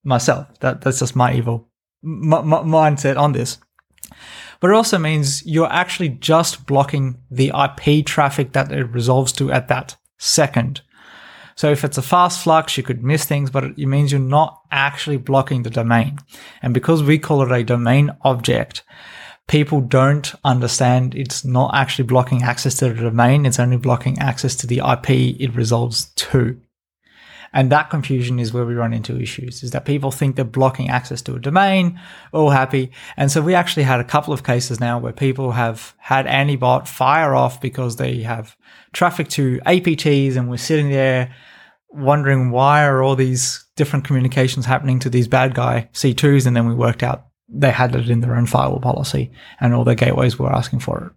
myself. 0.04 0.48
That 0.60 0.82
that's 0.82 1.00
just 1.00 1.16
my 1.16 1.34
evil 1.34 1.70
m- 2.04 2.34
m- 2.34 2.50
mindset 2.50 3.18
on 3.18 3.34
this. 3.34 3.58
But 4.60 4.70
it 4.70 4.76
also 4.76 4.98
means 4.98 5.46
you're 5.46 5.72
actually 5.72 6.10
just 6.10 6.66
blocking 6.66 7.18
the 7.30 7.52
IP 7.54 8.06
traffic 8.06 8.54
that 8.54 8.72
it 8.72 8.86
resolves 8.86 9.32
to 9.34 9.52
at 9.52 9.68
that 9.70 9.98
second. 10.20 10.82
So 11.56 11.72
if 11.72 11.84
it's 11.84 11.98
a 11.98 12.04
fast 12.04 12.44
flux, 12.44 12.78
you 12.78 12.84
could 12.84 13.04
miss 13.04 13.26
things, 13.26 13.50
but 13.50 13.64
it 13.64 13.78
means 13.78 14.12
you're 14.12 14.22
not 14.22 14.62
actually 14.72 15.18
blocking 15.18 15.64
the 15.64 15.70
domain. 15.70 16.20
And 16.62 16.74
because 16.74 17.04
we 17.04 17.20
call 17.20 17.42
it 17.42 17.52
a 17.52 17.64
domain 17.64 18.12
object, 18.22 18.84
people 19.52 19.82
don't 19.82 20.34
understand 20.46 21.14
it's 21.14 21.44
not 21.44 21.76
actually 21.76 22.06
blocking 22.06 22.42
access 22.42 22.78
to 22.78 22.88
the 22.88 23.02
domain. 23.02 23.46
It's 23.46 23.60
only 23.60 23.76
blocking 23.76 24.18
access 24.18 24.56
to 24.56 24.66
the 24.66 24.78
IP 24.78 25.10
it 25.42 25.54
resolves 25.54 26.06
to. 26.06 26.58
And 27.52 27.70
that 27.70 27.90
confusion 27.90 28.40
is 28.40 28.54
where 28.54 28.66
we 28.66 28.76
run 28.76 28.94
into 28.94 29.20
issues 29.20 29.62
is 29.62 29.72
that 29.72 29.84
people 29.84 30.10
think 30.10 30.38
they're 30.38 30.46
blocking 30.46 30.88
access 30.88 31.22
to 31.24 31.36
a 31.36 31.40
domain, 31.40 32.00
all 32.32 32.52
happy. 32.52 32.92
And 33.18 33.30
so 33.30 33.42
we 33.42 33.54
actually 33.54 33.84
had 33.84 34.00
a 34.00 34.06
couple 34.06 34.34
of 34.34 34.46
cases 34.46 34.80
now 34.80 34.98
where 35.00 35.12
people 35.12 35.52
have 35.52 35.96
had 35.98 36.28
Antibot 36.28 36.88
fire 36.88 37.36
off 37.36 37.60
because 37.60 37.98
they 37.98 38.22
have 38.22 38.56
traffic 38.94 39.28
to 39.32 39.60
APTs 39.66 40.38
and 40.38 40.50
we're 40.50 40.56
sitting 40.56 40.92
there 40.92 41.36
wondering 41.90 42.52
why 42.52 42.86
are 42.86 43.04
all 43.04 43.18
these 43.18 43.66
different 43.76 44.06
communications 44.06 44.66
happening 44.66 45.00
to 45.00 45.10
these 45.10 45.28
bad 45.28 45.54
guy 45.54 45.90
C2s. 45.92 46.48
And 46.48 46.56
then 46.56 46.70
we 46.70 46.74
worked 46.74 47.04
out 47.04 47.26
they 47.52 47.72
had 47.72 47.96
it 47.96 48.10
in 48.10 48.22
their 48.22 48.36
own 48.36 48.46
firewall 48.46 48.80
policy 48.80 49.32
and 49.60 49.74
all 49.74 49.84
their 49.84 49.96
gateways 49.96 50.40
were 50.40 50.52
asking 50.52 50.80
for 50.80 51.06
it. 51.06 51.12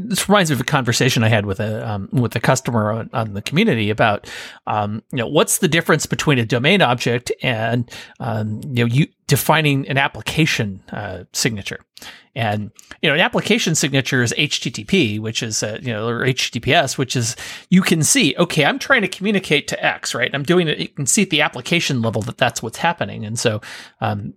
This 0.00 0.28
reminds 0.28 0.50
me 0.50 0.54
of 0.54 0.60
a 0.60 0.64
conversation 0.64 1.24
I 1.24 1.28
had 1.28 1.44
with 1.44 1.58
a 1.58 1.88
um, 1.88 2.08
with 2.12 2.36
a 2.36 2.40
customer 2.40 2.92
on, 2.92 3.10
on 3.12 3.34
the 3.34 3.42
community 3.42 3.90
about 3.90 4.30
um, 4.68 5.02
you 5.10 5.18
know 5.18 5.26
what's 5.26 5.58
the 5.58 5.66
difference 5.66 6.06
between 6.06 6.38
a 6.38 6.46
domain 6.46 6.82
object 6.82 7.32
and 7.42 7.90
um, 8.20 8.60
you 8.62 8.84
know 8.84 8.94
you 8.94 9.08
defining 9.26 9.88
an 9.88 9.98
application 9.98 10.84
uh, 10.92 11.24
signature. 11.32 11.80
And 12.36 12.70
you 13.02 13.08
know 13.08 13.14
an 13.14 13.20
application 13.20 13.74
signature 13.74 14.22
is 14.22 14.32
HTTP 14.38 15.18
which 15.18 15.42
is 15.42 15.64
uh, 15.64 15.80
you 15.82 15.92
know 15.92 16.06
or 16.06 16.24
HTTPS 16.24 16.96
which 16.96 17.16
is 17.16 17.34
you 17.68 17.82
can 17.82 18.04
see 18.04 18.36
okay 18.38 18.64
I'm 18.64 18.78
trying 18.78 19.02
to 19.02 19.08
communicate 19.08 19.66
to 19.66 19.84
X 19.84 20.14
right? 20.14 20.30
I'm 20.32 20.44
doing 20.44 20.68
it 20.68 20.78
you 20.78 20.88
can 20.88 21.06
see 21.06 21.22
at 21.22 21.30
the 21.30 21.40
application 21.40 22.02
level 22.02 22.22
that 22.22 22.38
that's 22.38 22.62
what's 22.62 22.78
happening. 22.78 23.26
And 23.26 23.36
so 23.36 23.60
um, 24.00 24.34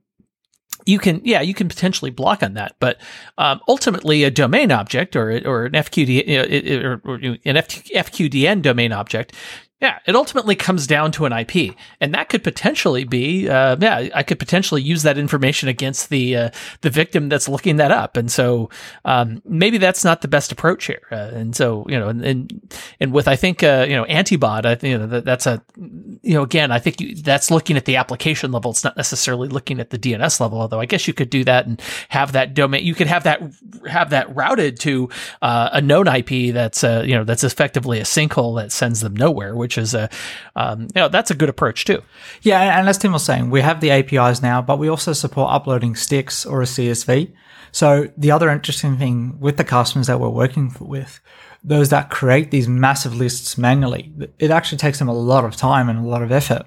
you 0.86 1.00
can 1.00 1.22
yeah 1.24 1.42
you 1.42 1.54
can 1.54 1.68
potentially 1.68 2.12
block 2.12 2.44
on 2.44 2.54
that. 2.54 2.76
But 2.80 3.00
um, 3.38 3.62
ultimately 3.68 4.24
a 4.24 4.32
domain 4.32 4.72
object 4.72 5.16
or 5.16 5.30
or 5.46 5.66
an 5.66 5.74
fqd 5.74 6.84
or, 6.84 7.02
or 7.04 7.16
an 7.16 7.56
fqdn 7.56 8.62
domain 8.62 8.92
object 8.92 9.34
yeah, 9.82 9.98
it 10.06 10.16
ultimately 10.16 10.56
comes 10.56 10.86
down 10.86 11.12
to 11.14 11.26
an 11.26 11.34
IP, 11.34 11.76
and 12.00 12.14
that 12.14 12.30
could 12.30 12.44
potentially 12.44 13.04
be, 13.04 13.50
uh, 13.50 13.76
yeah, 13.80 14.10
I 14.14 14.22
could 14.22 14.38
potentially 14.38 14.80
use 14.80 15.02
that 15.02 15.18
information 15.18 15.70
against 15.70 16.10
the 16.10 16.36
uh, 16.36 16.50
the 16.82 16.92
victim 16.92 17.30
that's 17.30 17.50
looking 17.50 17.78
that 17.78 17.90
up, 17.90 18.16
and 18.16 18.32
so 18.32 18.70
um, 19.06 19.42
maybe 19.44 19.80
that's 19.80 20.04
not 20.04 20.22
the 20.22 20.28
best 20.28 20.52
approach 20.52 20.86
here. 20.86 21.02
Uh, 21.12 21.32
and 21.34 21.56
so 21.56 21.84
you 21.90 21.98
know, 21.98 22.10
and 22.10 22.70
and, 23.00 23.12
with 23.12 23.28
I 23.28 23.36
think 23.36 23.64
uh, 23.64 23.88
you 23.90 23.96
know 23.96 24.06
Antibot, 24.06 24.68
I 24.68 24.78
you 24.88 25.00
know 25.00 25.08
that, 25.08 25.26
that's 25.26 25.48
a 25.48 25.64
you 25.76 26.36
know 26.36 26.44
again 26.44 26.72
I 26.72 26.78
think 26.78 27.02
you, 27.02 27.16
that's 27.16 27.50
looking 27.50 27.76
at 27.76 27.86
the 27.86 27.96
application 27.96 28.52
level. 28.52 28.70
It's 28.70 28.84
not 28.84 28.96
necessarily 28.96 29.48
looking 29.48 29.80
at 29.80 29.90
the 29.90 29.98
DNS 29.98 30.40
level, 30.40 30.62
although 30.62 30.80
I 30.80 30.86
guess 30.86 31.08
you 31.08 31.16
could 31.16 31.32
do 31.32 31.44
that 31.46 31.66
and 31.66 31.82
have 32.10 32.34
that 32.34 32.54
domain. 32.54 32.86
You 32.86 32.94
could 32.94 33.08
have 33.08 33.24
that 33.24 33.42
have 33.88 34.12
that 34.12 34.36
routed 34.36 34.80
to 34.82 35.10
uh, 35.42 35.70
a 35.74 35.82
known 35.82 36.08
IP 36.08 36.54
that's 36.54 36.84
uh, 36.84 37.04
you 37.04 37.16
know 37.16 37.24
that's 37.24 37.44
effectively 37.44 37.98
a 37.98 38.04
sinkhole 38.04 38.62
that 38.62 38.72
sends 38.72 39.02
them 39.02 39.16
nowhere, 39.16 39.56
which 39.56 39.71
which 39.72 39.78
is 39.78 39.94
a, 39.94 40.10
um, 40.58 40.82
you 40.82 41.02
know, 41.02 41.08
that's 41.08 41.32
a 41.32 41.36
good 41.36 41.48
approach 41.48 41.86
too. 41.86 42.02
Yeah, 42.42 42.78
and 42.78 42.90
as 42.90 42.98
Tim 42.98 43.14
was 43.14 43.24
saying, 43.24 43.50
we 43.50 43.62
have 43.62 43.80
the 43.80 43.92
APIs 43.92 44.42
now, 44.42 44.62
but 44.62 44.80
we 44.80 44.90
also 44.90 45.14
support 45.14 45.52
uploading 45.52 45.96
STIX 45.96 46.46
or 46.46 46.62
a 46.62 46.66
CSV. 46.66 47.32
So 47.72 48.10
the 48.18 48.32
other 48.32 48.50
interesting 48.50 48.98
thing 48.98 49.40
with 49.40 49.56
the 49.56 49.64
customers 49.64 50.08
that 50.08 50.20
we're 50.20 50.28
working 50.28 50.76
with, 50.82 51.22
those 51.64 51.88
that 51.90 52.10
create 52.10 52.52
these 52.52 52.68
massive 52.68 53.16
lists 53.16 53.58
manually, 53.58 54.12
it 54.40 54.52
actually 54.52 54.78
takes 54.78 55.00
them 55.00 55.08
a 55.08 55.14
lot 55.14 55.46
of 55.46 55.56
time 55.56 55.88
and 55.88 56.00
a 56.00 56.10
lot 56.10 56.22
of 56.22 56.34
effort. 56.34 56.64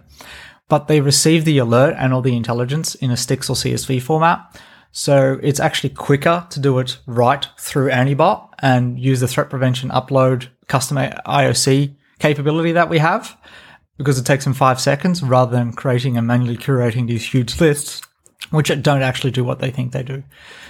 But 0.69 0.89
they 0.89 1.03
receive 1.03 1.45
the 1.45 1.59
alert 1.59 1.95
and 1.99 2.15
all 2.15 2.23
the 2.23 2.37
intelligence 2.37 2.95
in 2.95 3.11
a 3.11 3.19
STIX 3.19 3.51
or 3.51 3.57
CSV 3.57 4.01
format. 4.01 4.59
So 4.93 5.39
it's 5.43 5.61
actually 5.61 5.91
quicker 5.91 6.47
to 6.49 6.61
do 6.61 6.79
it 6.79 6.99
right 7.05 7.47
through 7.59 7.91
Antibot 7.91 8.49
and 8.61 8.99
use 8.99 9.21
the 9.21 9.29
threat 9.29 9.51
prevention 9.51 9.91
upload 9.91 10.49
custom 10.69 10.97
IOC 10.97 11.97
capability 12.19 12.73
that 12.73 12.89
we 12.89 12.99
have 12.99 13.37
because 13.99 14.19
it 14.19 14.27
takes 14.27 14.45
them 14.45 14.55
five 14.55 14.81
seconds 14.81 15.23
rather 15.23 15.53
than 15.53 15.73
creating 15.73 16.17
and 16.17 16.27
manually 16.27 16.57
curating 16.57 17.07
these 17.07 17.25
huge 17.27 17.61
lists, 17.61 18.03
which 18.51 18.71
don't 18.83 19.03
actually 19.03 19.31
do 19.31 19.45
what 19.45 19.61
they 19.61 19.71
think 19.71 19.93
they 19.93 20.03
do. 20.03 20.23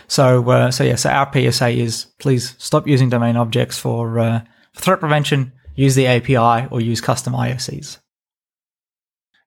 So, 0.08 0.48
uh, 0.50 0.70
so 0.70 0.84
yeah, 0.84 0.96
so 0.96 1.10
our 1.10 1.30
PSA 1.32 1.70
is 1.70 2.06
please 2.18 2.54
stop 2.58 2.86
using 2.86 3.08
domain 3.08 3.36
objects 3.36 3.78
for, 3.78 4.18
uh, 4.18 4.40
for 4.72 4.80
threat 4.80 5.00
prevention. 5.00 5.52
Use 5.76 5.94
the 5.94 6.06
API 6.06 6.68
or 6.70 6.80
use 6.80 7.00
custom 7.00 7.32
IOCs. 7.32 7.98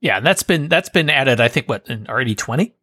Yeah, 0.01 0.19
that's 0.19 0.43
been 0.43 0.67
that's 0.67 0.89
been 0.89 1.09
added. 1.09 1.41
I 1.41 1.47
think 1.47 1.67
what 1.67 1.89
in 1.89 2.03
RD 2.03 2.37
twenty. 2.37 2.75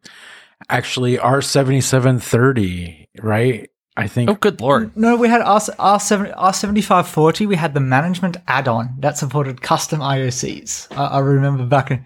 Actually, 0.68 1.18
R 1.18 1.42
seventy 1.42 1.80
seven 1.80 2.18
thirty, 2.18 3.08
right? 3.20 3.70
I 3.96 4.08
think. 4.08 4.28
Oh, 4.28 4.34
good 4.34 4.60
lord! 4.60 4.96
No, 4.96 5.16
we 5.16 5.28
had 5.28 5.40
R 5.40 5.60
R 5.78 6.00
seventy 6.00 6.32
R 6.32 6.52
seventy 6.52 6.82
five 6.82 7.06
forty. 7.08 7.46
We 7.46 7.56
had 7.56 7.74
the 7.74 7.80
management 7.80 8.36
add 8.48 8.66
on 8.66 8.96
that 8.98 9.16
supported 9.16 9.62
custom 9.62 10.00
IOCs. 10.00 10.88
I, 10.96 11.04
I 11.06 11.18
remember 11.20 11.64
back 11.64 11.90
in 11.90 12.04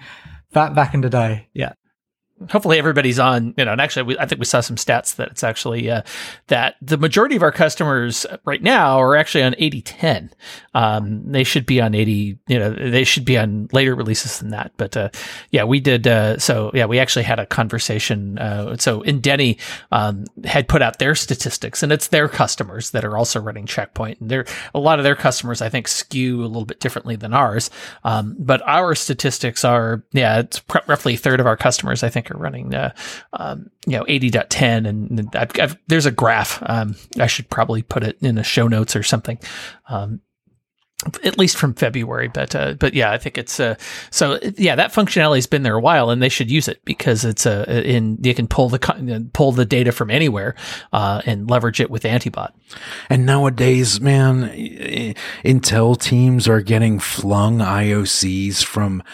back 0.52 0.75
back 0.75 0.95
in 0.95 1.00
the 1.00 1.11
day. 1.11 1.49
Yeah 1.54 1.73
hopefully 2.50 2.78
everybody's 2.78 3.18
on 3.18 3.54
you 3.57 3.64
know 3.64 3.73
and 3.73 3.80
actually 3.80 4.02
we, 4.02 4.18
i 4.18 4.26
think 4.26 4.38
we 4.38 4.45
saw 4.45 4.61
some 4.61 4.76
stats 4.76 5.16
that 5.16 5.28
it's 5.28 5.45
actually 5.45 5.90
uh, 5.90 6.02
that 6.49 6.76
the 6.80 6.97
majority 6.97 7.37
of 7.37 7.42
our 7.42 7.52
customers 7.52 8.26
right 8.45 8.62
now 8.62 8.99
are 8.99 9.16
actually 9.16 9.42
on 9.42 9.54
8010 9.59 10.30
um, 10.75 11.33
they 11.33 11.45
should 11.45 11.66
be 11.66 11.80
on 11.80 11.95
80 11.95 12.38
you 12.47 12.59
know 12.59 12.71
they 12.71 13.04
should 13.04 13.25
be 13.25 13.37
on 13.37 13.68
later 13.73 13.95
releases 13.95 14.38
than 14.38 14.50
that. 14.50 14.73
But 14.76 14.97
uh, 14.97 15.11
yeah 15.50 15.64
we 15.64 15.80
did 15.80 16.07
uh, 16.07 16.38
so 16.38 16.71
yeah 16.75 16.87
we 16.87 16.99
actually 16.99 17.25
had 17.25 17.38
a 17.38 17.47
conversation 17.47 18.38
uh, 18.38 18.76
so 18.76 19.02
Indeni 19.02 19.59
um, 19.90 20.25
had 20.45 20.68
put 20.68 20.83
out 20.83 20.99
their 20.99 21.14
statistics 21.14 21.83
and 21.83 21.92
it's 21.92 22.09
their 22.09 22.28
customers 22.28 22.90
that 22.92 23.04
are 23.04 23.16
also 23.16 23.40
running 23.40 23.66
checkpoint 23.66 24.21
and 24.21 24.30
they're 24.30 24.47
a 24.75 24.78
lot 24.78 24.99
of 24.99 25.04
their 25.04 25.16
customers 25.16 25.61
i 25.61 25.68
think 25.68 25.88
skew 25.88 26.42
a 26.42 26.47
little 26.47 26.64
bit 26.64 26.80
differently 26.80 27.16
than 27.16 27.35
ours. 27.35 27.71
Um, 28.04 28.37
but 28.38 28.62
our 28.66 28.95
statistics 28.95 29.64
are 29.64 30.04
yeah 30.12 30.40
it's 30.40 30.61
pr- 30.61 30.78
roughly 30.87 31.14
a 31.14 31.18
third 31.18 31.40
of 31.40 31.47
our 31.47 31.57
customers 31.57 32.02
i 32.02 32.09
think 32.09 32.27
are 32.30 32.38
running, 32.38 32.75
uh, 32.75 32.92
um, 33.32 33.70
you 33.87 33.97
know, 33.97 34.04
80.10. 34.04 34.88
And 34.88 35.30
I've, 35.35 35.50
I've, 35.61 35.78
there's 35.87 36.06
a 36.06 36.11
graph. 36.11 36.62
Um, 36.66 36.97
I 37.18 37.26
should 37.26 37.50
probably 37.50 37.82
put 37.82 38.02
it 38.02 38.18
in 38.20 38.35
the 38.35 38.44
show 38.44 38.68
notes 38.68 38.97
or 38.97 39.02
something. 39.02 39.38
Um, 39.88 40.20
at 41.23 41.38
least 41.38 41.56
from 41.56 41.75
February, 41.75 42.26
but 42.26 42.56
uh, 42.56 42.75
but 42.75 42.92
yeah, 42.92 43.12
I 43.12 43.18
think 43.18 43.38
it's 43.38 43.61
uh, 43.61 43.76
so 44.11 44.38
yeah 44.56 44.75
that 44.75 44.90
functionality's 44.90 45.47
been 45.47 45.62
there 45.62 45.76
a 45.76 45.80
while, 45.80 46.11
and 46.11 46.20
they 46.20 46.28
should 46.28 46.50
use 46.50 46.66
it 46.66 46.85
because 46.85 47.25
it's 47.25 47.47
a 47.47 47.70
uh, 47.70 47.82
in 47.82 48.18
you 48.20 48.35
can 48.35 48.49
pull 48.49 48.68
the 48.68 49.30
pull 49.32 49.52
the 49.52 49.64
data 49.64 49.92
from 49.92 50.11
anywhere 50.11 50.56
uh, 50.92 51.23
and 51.25 51.49
leverage 51.49 51.80
it 51.80 51.88
with 51.88 52.04
Antibot. 52.04 52.52
And 53.08 53.25
nowadays, 53.25 54.00
man, 54.00 54.50
Intel 55.44 56.00
teams 56.00 56.49
are 56.49 56.62
getting 56.62 56.99
flung 56.99 57.58
IOCs 57.58 58.64
from 58.64 59.04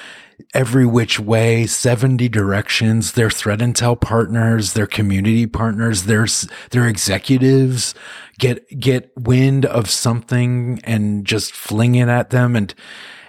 every 0.52 0.86
which 0.86 1.18
way, 1.18 1.66
70 1.66 2.28
directions, 2.28 3.12
their 3.12 3.30
threat 3.30 3.60
intel 3.60 4.00
partners, 4.00 4.72
their 4.72 4.86
community 4.86 5.46
partners, 5.46 6.04
their, 6.04 6.26
their 6.70 6.88
executives. 6.88 7.94
Get, 8.38 8.80
get 8.80 9.12
wind 9.16 9.64
of 9.64 9.88
something 9.88 10.80
and 10.84 11.24
just 11.24 11.52
fling 11.52 11.94
it 11.94 12.08
at 12.08 12.30
them. 12.30 12.56
And, 12.56 12.74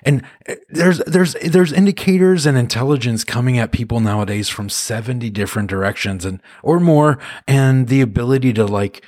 and 0.05 0.23
there's, 0.69 0.99
there's, 1.07 1.33
there's 1.43 1.73
indicators 1.73 2.45
and 2.45 2.55
intelligence 2.55 3.23
coming 3.23 3.57
at 3.57 3.71
people 3.71 3.99
nowadays 3.99 4.47
from 4.47 4.69
70 4.69 5.31
different 5.31 5.67
directions 5.67 6.23
and, 6.25 6.41
or 6.61 6.79
more. 6.79 7.17
And 7.47 7.87
the 7.87 8.01
ability 8.01 8.53
to 8.53 8.65
like 8.65 9.03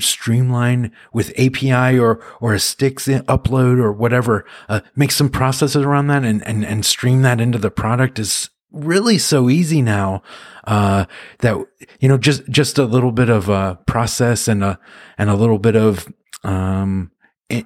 streamline 0.00 0.90
with 1.12 1.32
API 1.38 1.98
or, 1.98 2.20
or 2.40 2.52
a 2.52 2.58
STIX 2.58 3.06
upload 3.28 3.78
or 3.80 3.92
whatever, 3.92 4.44
uh, 4.68 4.80
make 4.96 5.12
some 5.12 5.28
processes 5.28 5.84
around 5.84 6.08
that 6.08 6.24
and, 6.24 6.44
and, 6.46 6.64
and 6.64 6.84
stream 6.84 7.22
that 7.22 7.40
into 7.40 7.58
the 7.58 7.70
product 7.70 8.18
is 8.18 8.50
really 8.72 9.18
so 9.18 9.48
easy 9.48 9.82
now, 9.82 10.20
uh, 10.64 11.04
that, 11.38 11.56
you 12.00 12.08
know, 12.08 12.18
just, 12.18 12.48
just 12.50 12.76
a 12.76 12.84
little 12.84 13.12
bit 13.12 13.28
of 13.28 13.48
a 13.48 13.78
process 13.86 14.48
and 14.48 14.64
a, 14.64 14.80
and 15.16 15.30
a 15.30 15.34
little 15.34 15.58
bit 15.58 15.76
of, 15.76 16.12
um, 16.42 17.12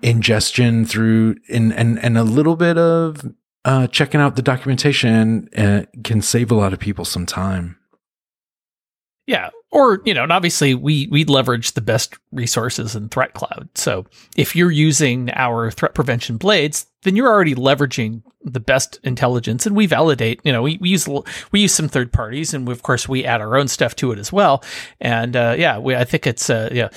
ingestion 0.02 0.84
through 0.84 1.36
and, 1.48 1.72
and, 1.74 1.98
and 1.98 2.18
a 2.18 2.24
little 2.24 2.56
bit 2.56 2.78
of, 2.78 3.32
uh, 3.64 3.86
checking 3.86 4.20
out 4.20 4.36
the 4.36 4.42
documentation 4.42 5.48
uh, 5.56 5.84
can 6.02 6.20
save 6.20 6.50
a 6.50 6.54
lot 6.54 6.72
of 6.72 6.78
people 6.78 7.04
some 7.04 7.26
time. 7.26 7.78
Yeah. 9.26 9.50
Or, 9.70 10.00
you 10.04 10.14
know, 10.14 10.22
and 10.22 10.32
obviously 10.32 10.74
we 10.74 11.08
we 11.10 11.24
leverage 11.24 11.72
the 11.72 11.80
best 11.80 12.14
resources 12.30 12.94
in 12.94 13.08
Threat 13.08 13.32
Cloud. 13.34 13.68
So 13.74 14.06
if 14.36 14.54
you're 14.54 14.70
using 14.70 15.30
our 15.32 15.70
threat 15.70 15.94
prevention 15.94 16.36
blades, 16.36 16.86
then 17.02 17.16
you're 17.16 17.28
already 17.28 17.54
leveraging 17.54 18.22
the 18.44 18.60
best 18.60 19.00
intelligence 19.02 19.66
and 19.66 19.74
we 19.74 19.86
validate, 19.86 20.40
you 20.44 20.52
know, 20.52 20.62
we, 20.62 20.78
we 20.80 20.90
use 20.90 21.08
we 21.50 21.60
use 21.60 21.74
some 21.74 21.88
third 21.88 22.12
parties 22.12 22.54
and 22.54 22.68
we, 22.68 22.72
of 22.72 22.82
course 22.82 23.08
we 23.08 23.24
add 23.24 23.40
our 23.40 23.56
own 23.56 23.66
stuff 23.66 23.96
to 23.96 24.12
it 24.12 24.18
as 24.18 24.32
well. 24.32 24.62
And 25.00 25.34
uh, 25.34 25.56
yeah, 25.58 25.78
we, 25.78 25.96
I 25.96 26.04
think 26.04 26.26
it's 26.26 26.48
uh, 26.50 26.68
yeah, 26.70 26.90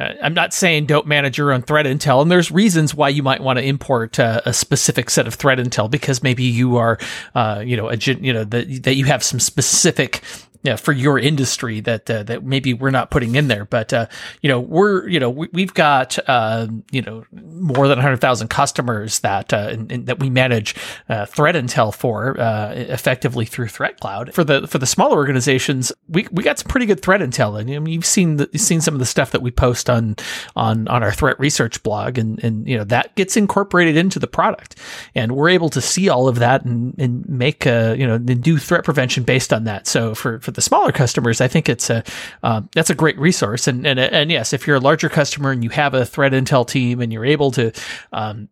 uh, 0.00 0.14
I'm 0.22 0.34
not 0.34 0.54
saying 0.54 0.86
don't 0.86 1.06
manage 1.06 1.36
your 1.36 1.52
own 1.52 1.62
threat 1.62 1.86
intel 1.86 2.22
and 2.22 2.30
there's 2.30 2.50
reasons 2.50 2.94
why 2.94 3.08
you 3.08 3.22
might 3.22 3.42
want 3.42 3.58
to 3.58 3.64
import 3.64 4.18
uh, 4.18 4.40
a 4.46 4.54
specific 4.54 5.10
set 5.10 5.26
of 5.26 5.34
threat 5.34 5.58
intel 5.58 5.90
because 5.90 6.22
maybe 6.22 6.44
you 6.44 6.76
are 6.76 6.98
uh, 7.34 7.62
you 7.64 7.76
know, 7.76 7.90
a 7.90 7.96
you 7.96 8.32
know 8.32 8.44
that 8.44 8.84
that 8.84 8.94
you 8.94 9.04
have 9.04 9.22
some 9.22 9.40
specific 9.40 10.22
yeah, 10.62 10.76
for 10.76 10.92
your 10.92 11.18
industry 11.18 11.80
that 11.80 12.08
uh, 12.08 12.22
that 12.24 12.44
maybe 12.44 12.72
we're 12.72 12.90
not 12.90 13.10
putting 13.10 13.34
in 13.34 13.48
there. 13.48 13.64
But 13.64 13.92
uh, 13.92 14.06
you 14.42 14.48
know, 14.48 14.60
we're 14.60 15.08
you 15.08 15.18
know 15.18 15.28
we, 15.28 15.62
have 15.62 15.74
got 15.74 16.18
uh, 16.28 16.68
you 16.92 17.02
know 17.02 17.24
more 17.32 17.88
than 17.88 17.98
hundred 17.98 18.20
thousand 18.20 18.48
customers 18.48 19.20
that 19.20 19.52
uh, 19.52 19.70
in, 19.72 19.90
in, 19.90 20.04
that 20.04 20.20
we 20.20 20.30
manage 20.30 20.76
uh, 21.08 21.26
threat 21.26 21.56
intel 21.56 21.92
for 21.92 22.38
uh, 22.40 22.72
effectively 22.74 23.44
through 23.44 23.68
Threat 23.68 23.98
Cloud. 23.98 24.32
For 24.32 24.44
the 24.44 24.68
for 24.68 24.78
the 24.78 24.86
smaller 24.86 25.16
organizations, 25.16 25.90
we 26.08 26.28
we 26.30 26.44
got 26.44 26.60
some 26.60 26.68
pretty 26.68 26.86
good 26.86 27.02
threat 27.02 27.20
intel, 27.20 27.60
and 27.60 27.68
I 27.68 27.80
mean, 27.80 27.92
you've 27.92 28.06
seen 28.06 28.36
the, 28.36 28.48
you've 28.52 28.62
seen 28.62 28.80
some 28.80 28.94
of 28.94 29.00
the 29.00 29.06
stuff 29.06 29.32
that 29.32 29.42
we 29.42 29.50
post 29.50 29.90
on 29.90 30.14
on 30.54 30.86
on 30.86 31.02
our 31.02 31.12
threat 31.12 31.40
research 31.40 31.82
blog, 31.82 32.18
and 32.18 32.42
and 32.44 32.68
you 32.68 32.76
know 32.78 32.84
that 32.84 33.16
gets 33.16 33.36
incorporated 33.36 33.96
into 33.96 34.20
the 34.20 34.28
product, 34.28 34.76
and 35.16 35.32
we're 35.32 35.48
able 35.48 35.70
to 35.70 35.80
see 35.80 36.08
all 36.08 36.28
of 36.28 36.38
that 36.38 36.64
and 36.64 36.94
and 37.00 37.28
make 37.28 37.66
a 37.66 37.96
you 37.98 38.06
know 38.06 38.14
and 38.14 38.42
do 38.44 38.58
threat 38.58 38.84
prevention 38.84 39.24
based 39.24 39.52
on 39.52 39.64
that. 39.64 39.88
So 39.88 40.14
for 40.14 40.38
for 40.38 40.51
the 40.52 40.60
smaller 40.60 40.92
customers, 40.92 41.40
I 41.40 41.48
think 41.48 41.68
it's 41.68 41.90
a 41.90 42.04
uh, 42.42 42.62
that's 42.74 42.90
a 42.90 42.94
great 42.94 43.18
resource. 43.18 43.66
And, 43.66 43.86
and 43.86 43.98
and 43.98 44.30
yes, 44.30 44.52
if 44.52 44.66
you're 44.66 44.76
a 44.76 44.80
larger 44.80 45.08
customer 45.08 45.50
and 45.50 45.62
you 45.62 45.70
have 45.70 45.94
a 45.94 46.06
threat 46.06 46.32
intel 46.32 46.66
team 46.66 47.00
and 47.00 47.12
you're 47.12 47.24
able 47.24 47.50
to 47.52 47.72
um, 48.12 48.48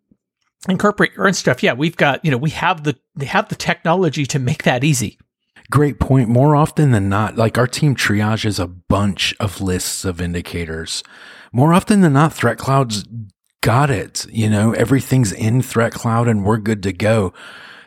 incorporate 0.68 1.12
your 1.14 1.26
own 1.26 1.34
stuff, 1.34 1.62
yeah, 1.62 1.72
we've 1.72 1.96
got 1.96 2.24
you 2.24 2.30
know 2.30 2.38
we 2.38 2.50
have 2.50 2.84
the 2.84 2.96
have 3.24 3.48
the 3.48 3.54
technology 3.54 4.26
to 4.26 4.38
make 4.38 4.64
that 4.64 4.84
easy. 4.84 5.18
Great 5.70 6.00
point. 6.00 6.28
More 6.28 6.56
often 6.56 6.90
than 6.90 7.08
not, 7.08 7.36
like 7.36 7.56
our 7.56 7.68
team 7.68 7.94
triages 7.94 8.58
a 8.58 8.66
bunch 8.66 9.34
of 9.38 9.60
lists 9.60 10.04
of 10.04 10.20
indicators. 10.20 11.04
More 11.52 11.72
often 11.72 12.00
than 12.00 12.12
not, 12.12 12.32
Threat 12.32 12.58
Cloud's 12.58 13.04
got 13.60 13.90
it. 13.90 14.26
You 14.30 14.48
know, 14.48 14.72
everything's 14.72 15.32
in 15.32 15.62
Threat 15.62 15.92
Cloud 15.92 16.28
and 16.28 16.44
we're 16.44 16.58
good 16.58 16.82
to 16.84 16.92
go. 16.92 17.32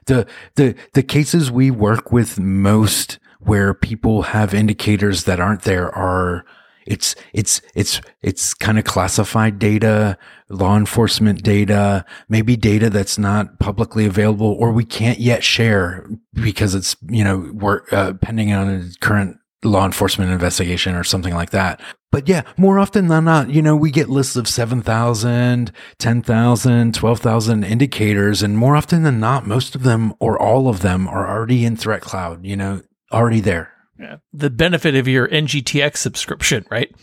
The, 0.06 0.28
the, 0.56 0.76
the 0.94 1.04
cases 1.04 1.52
we 1.52 1.72
work 1.72 2.12
with 2.12 2.40
most 2.40 3.20
where 3.46 3.74
people 3.74 4.24
have 4.24 4.54
indicators 4.54 5.24
that 5.26 5.40
aren't 5.40 5.64
there 5.64 5.94
are 5.96 6.46
it's 6.86 7.16
it's 7.34 7.62
it's 7.76 8.02
it's 8.22 8.54
kind 8.54 8.78
of 8.78 8.84
classified 8.84 9.60
data 9.60 10.18
law 10.50 10.78
enforcement 10.78 11.44
data 11.44 12.06
maybe 12.30 12.56
data 12.56 12.90
that's 12.90 13.18
not 13.18 13.60
publicly 13.60 14.06
available 14.06 14.56
or 14.60 14.72
we 14.72 14.86
can't 14.86 15.20
yet 15.20 15.44
share 15.44 16.08
because 16.34 16.76
it's 16.76 16.96
you 17.10 17.24
know 17.24 17.50
we're 17.54 17.82
uh, 17.92 18.14
pending 18.22 18.52
on 18.52 18.70
a 18.70 19.00
current 19.00 19.38
law 19.64 19.86
enforcement 19.86 20.30
investigation 20.32 20.94
or 20.94 21.06
something 21.06 21.34
like 21.34 21.52
that. 21.52 21.80
But 22.12 22.28
yeah 22.28 22.44
more 22.58 22.80
often 22.80 23.08
than 23.08 23.26
not 23.26 23.50
you 23.50 23.62
know 23.62 23.76
we 23.76 23.90
get 23.90 24.10
lists 24.10 24.36
of 24.36 24.48
7000 24.48 25.72
10000 25.98 26.94
12000 26.94 27.64
indicators 27.64 28.44
and 28.44 28.58
more 28.58 28.76
often 28.76 29.04
than 29.04 29.20
not 29.20 29.48
most 29.48 29.74
of 29.74 29.84
them 29.84 30.14
or 30.20 30.40
all 30.40 30.68
of 30.68 30.82
them 30.82 31.08
are 31.08 31.28
already 31.28 31.66
in 31.66 31.76
threat 31.76 32.02
cloud 32.02 32.46
you 32.46 32.56
know 32.56 32.82
already 33.14 33.40
there. 33.40 33.72
Yeah. 34.00 34.18
The 34.34 34.50
benefit 34.50 34.96
of 34.96 35.08
your 35.08 35.28
NGTX 35.28 35.98
subscription, 35.98 36.66
right? 36.70 36.94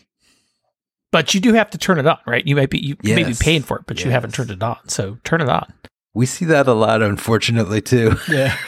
But 1.12 1.34
you 1.34 1.40
do 1.40 1.54
have 1.54 1.70
to 1.70 1.78
turn 1.78 1.98
it 1.98 2.06
on, 2.06 2.18
right? 2.26 2.46
You 2.46 2.56
might 2.56 2.70
be 2.70 2.78
you 2.78 2.96
yes. 3.02 3.16
may 3.16 3.24
be 3.24 3.34
paying 3.34 3.62
for 3.62 3.78
it, 3.78 3.84
but 3.86 3.98
yes. 3.98 4.04
you 4.04 4.10
haven't 4.10 4.34
turned 4.34 4.50
it 4.50 4.62
on. 4.62 4.76
So 4.88 5.18
turn 5.24 5.40
it 5.40 5.48
on. 5.48 5.72
We 6.14 6.26
see 6.26 6.44
that 6.46 6.66
a 6.66 6.72
lot, 6.72 7.02
unfortunately, 7.02 7.80
too. 7.80 8.16
Yeah. 8.28 8.56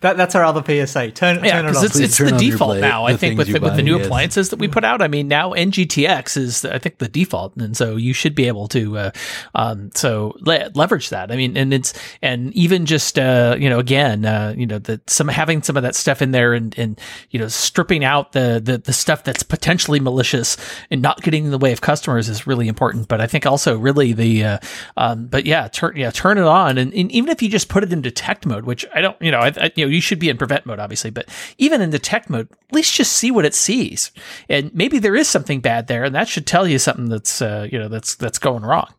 that 0.00 0.16
that's 0.16 0.34
our 0.34 0.44
other 0.44 0.62
PSA. 0.62 1.12
Turn, 1.12 1.44
yeah, 1.44 1.52
turn 1.52 1.66
it 1.66 1.76
on. 1.76 1.84
It's, 1.84 1.98
it's 1.98 2.18
the 2.18 2.32
default 2.32 2.78
now. 2.78 3.06
The 3.06 3.14
I 3.14 3.16
think 3.16 3.38
with 3.38 3.52
the, 3.52 3.58
with 3.58 3.76
the 3.76 3.82
new 3.82 3.96
yes. 3.96 4.06
appliances 4.06 4.50
that 4.50 4.58
we 4.58 4.68
put 4.68 4.84
out. 4.84 5.02
I 5.02 5.08
mean, 5.08 5.28
now 5.28 5.52
NGTX 5.52 6.36
is 6.36 6.64
I 6.64 6.78
think 6.78 6.98
the 6.98 7.08
default, 7.08 7.56
and 7.56 7.76
so 7.76 7.96
you 7.96 8.12
should 8.12 8.34
be 8.34 8.46
able 8.46 8.68
to 8.68 8.98
uh, 8.98 9.10
um, 9.54 9.90
so 9.94 10.36
le- 10.40 10.70
leverage 10.74 11.10
that. 11.10 11.32
I 11.32 11.36
mean, 11.36 11.56
and 11.56 11.72
it's 11.72 11.94
and 12.22 12.52
even 12.54 12.86
just 12.86 13.18
uh, 13.18 13.56
you 13.58 13.70
know 13.70 13.78
again 13.78 14.24
uh, 14.24 14.54
you 14.56 14.66
know 14.66 14.78
that 14.80 15.08
some 15.08 15.28
having 15.28 15.62
some 15.62 15.76
of 15.76 15.82
that 15.82 15.94
stuff 15.94 16.20
in 16.20 16.32
there 16.32 16.52
and 16.52 16.76
and 16.78 17.00
you 17.30 17.38
know 17.38 17.48
stripping 17.48 18.04
out 18.04 18.32
the 18.32 18.60
the 18.62 18.78
the 18.78 18.92
stuff 18.92 19.24
that's 19.24 19.42
potentially 19.42 20.00
malicious 20.00 20.56
and 20.90 21.00
not 21.00 21.22
getting 21.22 21.46
in 21.46 21.50
the 21.50 21.58
way 21.58 21.72
of 21.72 21.80
customers 21.80 22.28
is 22.28 22.46
really 22.46 22.68
important. 22.68 23.08
But 23.08 23.20
I 23.20 23.26
think 23.26 23.46
also 23.46 23.78
really 23.78 24.12
the 24.12 24.44
uh, 24.44 24.58
um, 24.96 25.26
but 25.26 25.46
yeah 25.46 25.68
turn 25.68 25.96
yeah 25.96 26.10
turn 26.10 26.38
it 26.38 26.44
on 26.44 26.78
and, 26.78 26.92
and 26.92 27.10
even 27.10 27.30
if 27.30 27.42
you 27.42 27.48
just 27.48 27.68
put 27.68 27.82
it 27.82 27.92
in 27.92 28.02
detect 28.02 28.46
mode, 28.46 28.64
which 28.64 28.84
I 28.94 29.00
don't 29.00 29.20
you 29.20 29.30
know 29.30 29.45
I, 29.46 29.72
you 29.74 29.84
know, 29.84 29.90
you 29.90 30.00
should 30.00 30.18
be 30.18 30.28
in 30.28 30.36
prevent 30.36 30.66
mode, 30.66 30.78
obviously, 30.78 31.10
but 31.10 31.28
even 31.58 31.80
in 31.80 31.90
detect 31.90 32.30
mode, 32.30 32.48
at 32.50 32.74
least 32.74 32.94
just 32.94 33.12
see 33.12 33.30
what 33.30 33.44
it 33.44 33.54
sees, 33.54 34.10
and 34.48 34.74
maybe 34.74 34.98
there 34.98 35.16
is 35.16 35.28
something 35.28 35.60
bad 35.60 35.86
there, 35.86 36.04
and 36.04 36.14
that 36.14 36.28
should 36.28 36.46
tell 36.46 36.66
you 36.66 36.78
something 36.78 37.08
that's, 37.08 37.40
uh, 37.40 37.66
you 37.70 37.78
know, 37.78 37.88
that's 37.88 38.14
that's 38.14 38.38
going 38.38 38.62
wrong. 38.62 38.92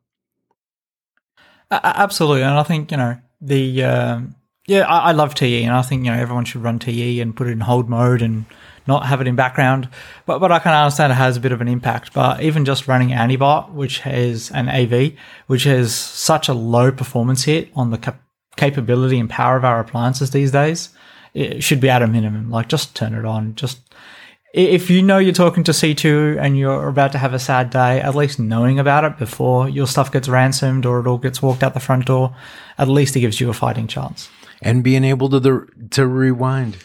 Uh, 1.70 1.80
absolutely, 1.84 2.44
and 2.44 2.54
I 2.54 2.64
think 2.64 2.92
you 2.92 2.98
know 2.98 3.18
the 3.42 3.84
um, 3.84 4.36
yeah, 4.68 4.82
I, 4.82 5.10
I, 5.10 5.12
love 5.14 5.34
TE, 5.34 5.64
and 5.64 5.74
I 5.74 5.82
think 5.82 6.06
you 6.06 6.12
know 6.12 6.18
everyone 6.18 6.46
should 6.46 6.62
run 6.64 6.80
TE 6.80 7.22
and 7.22 7.36
put 7.36 7.48
it 7.48 7.52
in 7.52 7.62
hold 7.62 7.90
mode 7.90 8.22
and 8.22 8.46
not 8.88 9.06
have 9.06 9.22
it 9.22 9.28
in 9.28 9.36
background. 9.36 9.90
But 10.26 10.40
but 10.40 10.52
I 10.52 10.60
can 10.60 10.74
understand 10.74 11.12
it 11.12 11.16
has 11.16 11.38
a 11.38 11.42
bit 11.42 11.52
of 11.52 11.62
an 11.62 11.68
impact. 11.68 12.14
But 12.14 12.42
even 12.42 12.66
just 12.66 12.88
running 12.88 13.12
Antibot, 13.12 13.72
which 13.72 14.00
has 14.00 14.52
an 14.52 14.70
AV, 14.70 15.14
which 15.48 15.64
has 15.64 15.94
such 15.94 16.48
a 16.48 16.54
low 16.54 16.92
performance 16.92 17.44
hit 17.44 17.70
on 17.76 17.92
the 17.92 17.98
cap- 17.98 18.22
capability 18.58 19.20
and 19.20 19.30
power 19.30 19.58
of 19.58 19.66
our 19.66 19.80
appliances 19.80 20.32
these 20.32 20.52
days, 20.52 20.90
it 21.34 21.64
should 21.64 21.80
be 21.80 21.90
at 21.90 22.02
a 22.02 22.08
minimum. 22.08 22.50
Like 22.50 22.68
just 22.68 22.96
turn 22.96 23.14
it 23.14 23.26
on. 23.26 23.56
Just 23.56 23.80
if 24.54 24.90
you 24.90 25.02
know 25.02 25.18
you're 25.18 25.34
talking 25.34 25.64
to 25.66 25.72
C2 25.72 26.40
and 26.42 26.58
you're 26.58 26.88
about 26.88 27.12
to 27.12 27.18
have 27.18 27.34
a 27.34 27.40
sad 27.40 27.70
day, 27.70 28.02
at 28.02 28.16
least 28.16 28.40
knowing 28.40 28.80
about 28.80 29.04
it 29.04 29.18
before 29.18 29.70
your 29.70 29.88
stuff 29.88 30.12
gets 30.12 30.28
ransomed 30.28 30.86
or 30.86 31.00
it 31.00 31.08
all 31.08 31.18
gets 31.18 31.42
walked 31.42 31.64
out 31.64 31.74
the 31.74 31.80
front 31.80 32.06
door, 32.06 32.36
at 32.78 32.88
least 32.88 33.16
it 33.16 33.20
gives 33.20 33.40
you 33.40 33.50
a 33.50 33.54
fighting 33.54 33.88
chance. 33.88 34.30
And 34.62 34.84
being 34.84 35.04
able 35.04 35.30
to 35.30 35.40
the, 35.40 35.68
to 35.92 36.08
rewind. 36.08 36.78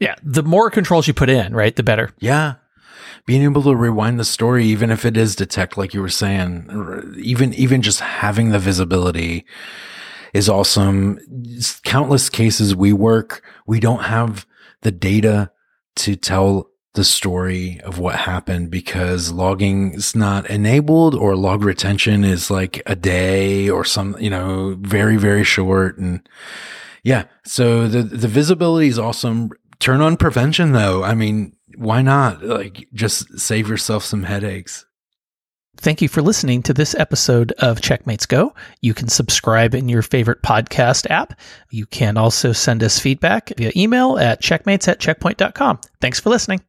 Yeah, 0.00 0.16
the 0.24 0.42
more 0.42 0.70
controls 0.70 1.06
you 1.06 1.14
put 1.14 1.30
in, 1.30 1.54
right, 1.54 1.76
the 1.76 1.82
better. 1.82 2.10
Yeah. 2.18 2.54
Being 3.26 3.42
able 3.42 3.62
to 3.62 3.76
rewind 3.76 4.18
the 4.18 4.24
story, 4.24 4.64
even 4.64 4.90
if 4.90 5.04
it 5.04 5.16
is 5.16 5.36
detect, 5.36 5.76
like 5.76 5.94
you 5.94 6.00
were 6.00 6.08
saying, 6.08 7.14
even 7.18 7.52
even 7.54 7.82
just 7.82 8.00
having 8.00 8.50
the 8.50 8.58
visibility 8.58 9.44
is 10.32 10.48
awesome. 10.48 11.18
Countless 11.84 12.28
cases 12.28 12.74
we 12.74 12.92
work, 12.92 13.42
we 13.66 13.80
don't 13.80 14.04
have 14.04 14.46
the 14.82 14.92
data 14.92 15.50
to 15.96 16.16
tell 16.16 16.70
the 16.94 17.04
story 17.04 17.80
of 17.82 17.98
what 17.98 18.16
happened 18.16 18.70
because 18.70 19.30
logging 19.30 19.94
is 19.94 20.16
not 20.16 20.48
enabled 20.50 21.14
or 21.14 21.36
log 21.36 21.62
retention 21.62 22.24
is 22.24 22.50
like 22.50 22.82
a 22.86 22.96
day 22.96 23.70
or 23.70 23.84
some, 23.84 24.16
you 24.18 24.30
know, 24.30 24.76
very, 24.80 25.16
very 25.16 25.44
short. 25.44 25.98
And 25.98 26.26
yeah, 27.04 27.24
so 27.44 27.86
the, 27.86 28.02
the 28.02 28.28
visibility 28.28 28.88
is 28.88 28.98
awesome. 28.98 29.50
Turn 29.78 30.00
on 30.00 30.16
prevention 30.16 30.72
though. 30.72 31.04
I 31.04 31.14
mean, 31.14 31.52
why 31.76 32.02
not? 32.02 32.42
Like 32.42 32.88
just 32.92 33.38
save 33.38 33.68
yourself 33.68 34.04
some 34.04 34.24
headaches. 34.24 34.84
Thank 35.80 36.02
you 36.02 36.08
for 36.08 36.20
listening 36.20 36.62
to 36.64 36.74
this 36.74 36.94
episode 36.94 37.52
of 37.52 37.80
Checkmates 37.80 38.28
Go. 38.28 38.54
You 38.82 38.92
can 38.92 39.08
subscribe 39.08 39.74
in 39.74 39.88
your 39.88 40.02
favorite 40.02 40.42
podcast 40.42 41.08
app. 41.08 41.40
You 41.70 41.86
can 41.86 42.18
also 42.18 42.52
send 42.52 42.82
us 42.82 42.98
feedback 42.98 43.50
via 43.56 43.72
email 43.74 44.18
at 44.18 44.42
checkmates 44.42 44.88
at 44.88 45.00
checkpoint.com. 45.00 45.80
Thanks 45.98 46.20
for 46.20 46.28
listening. 46.28 46.60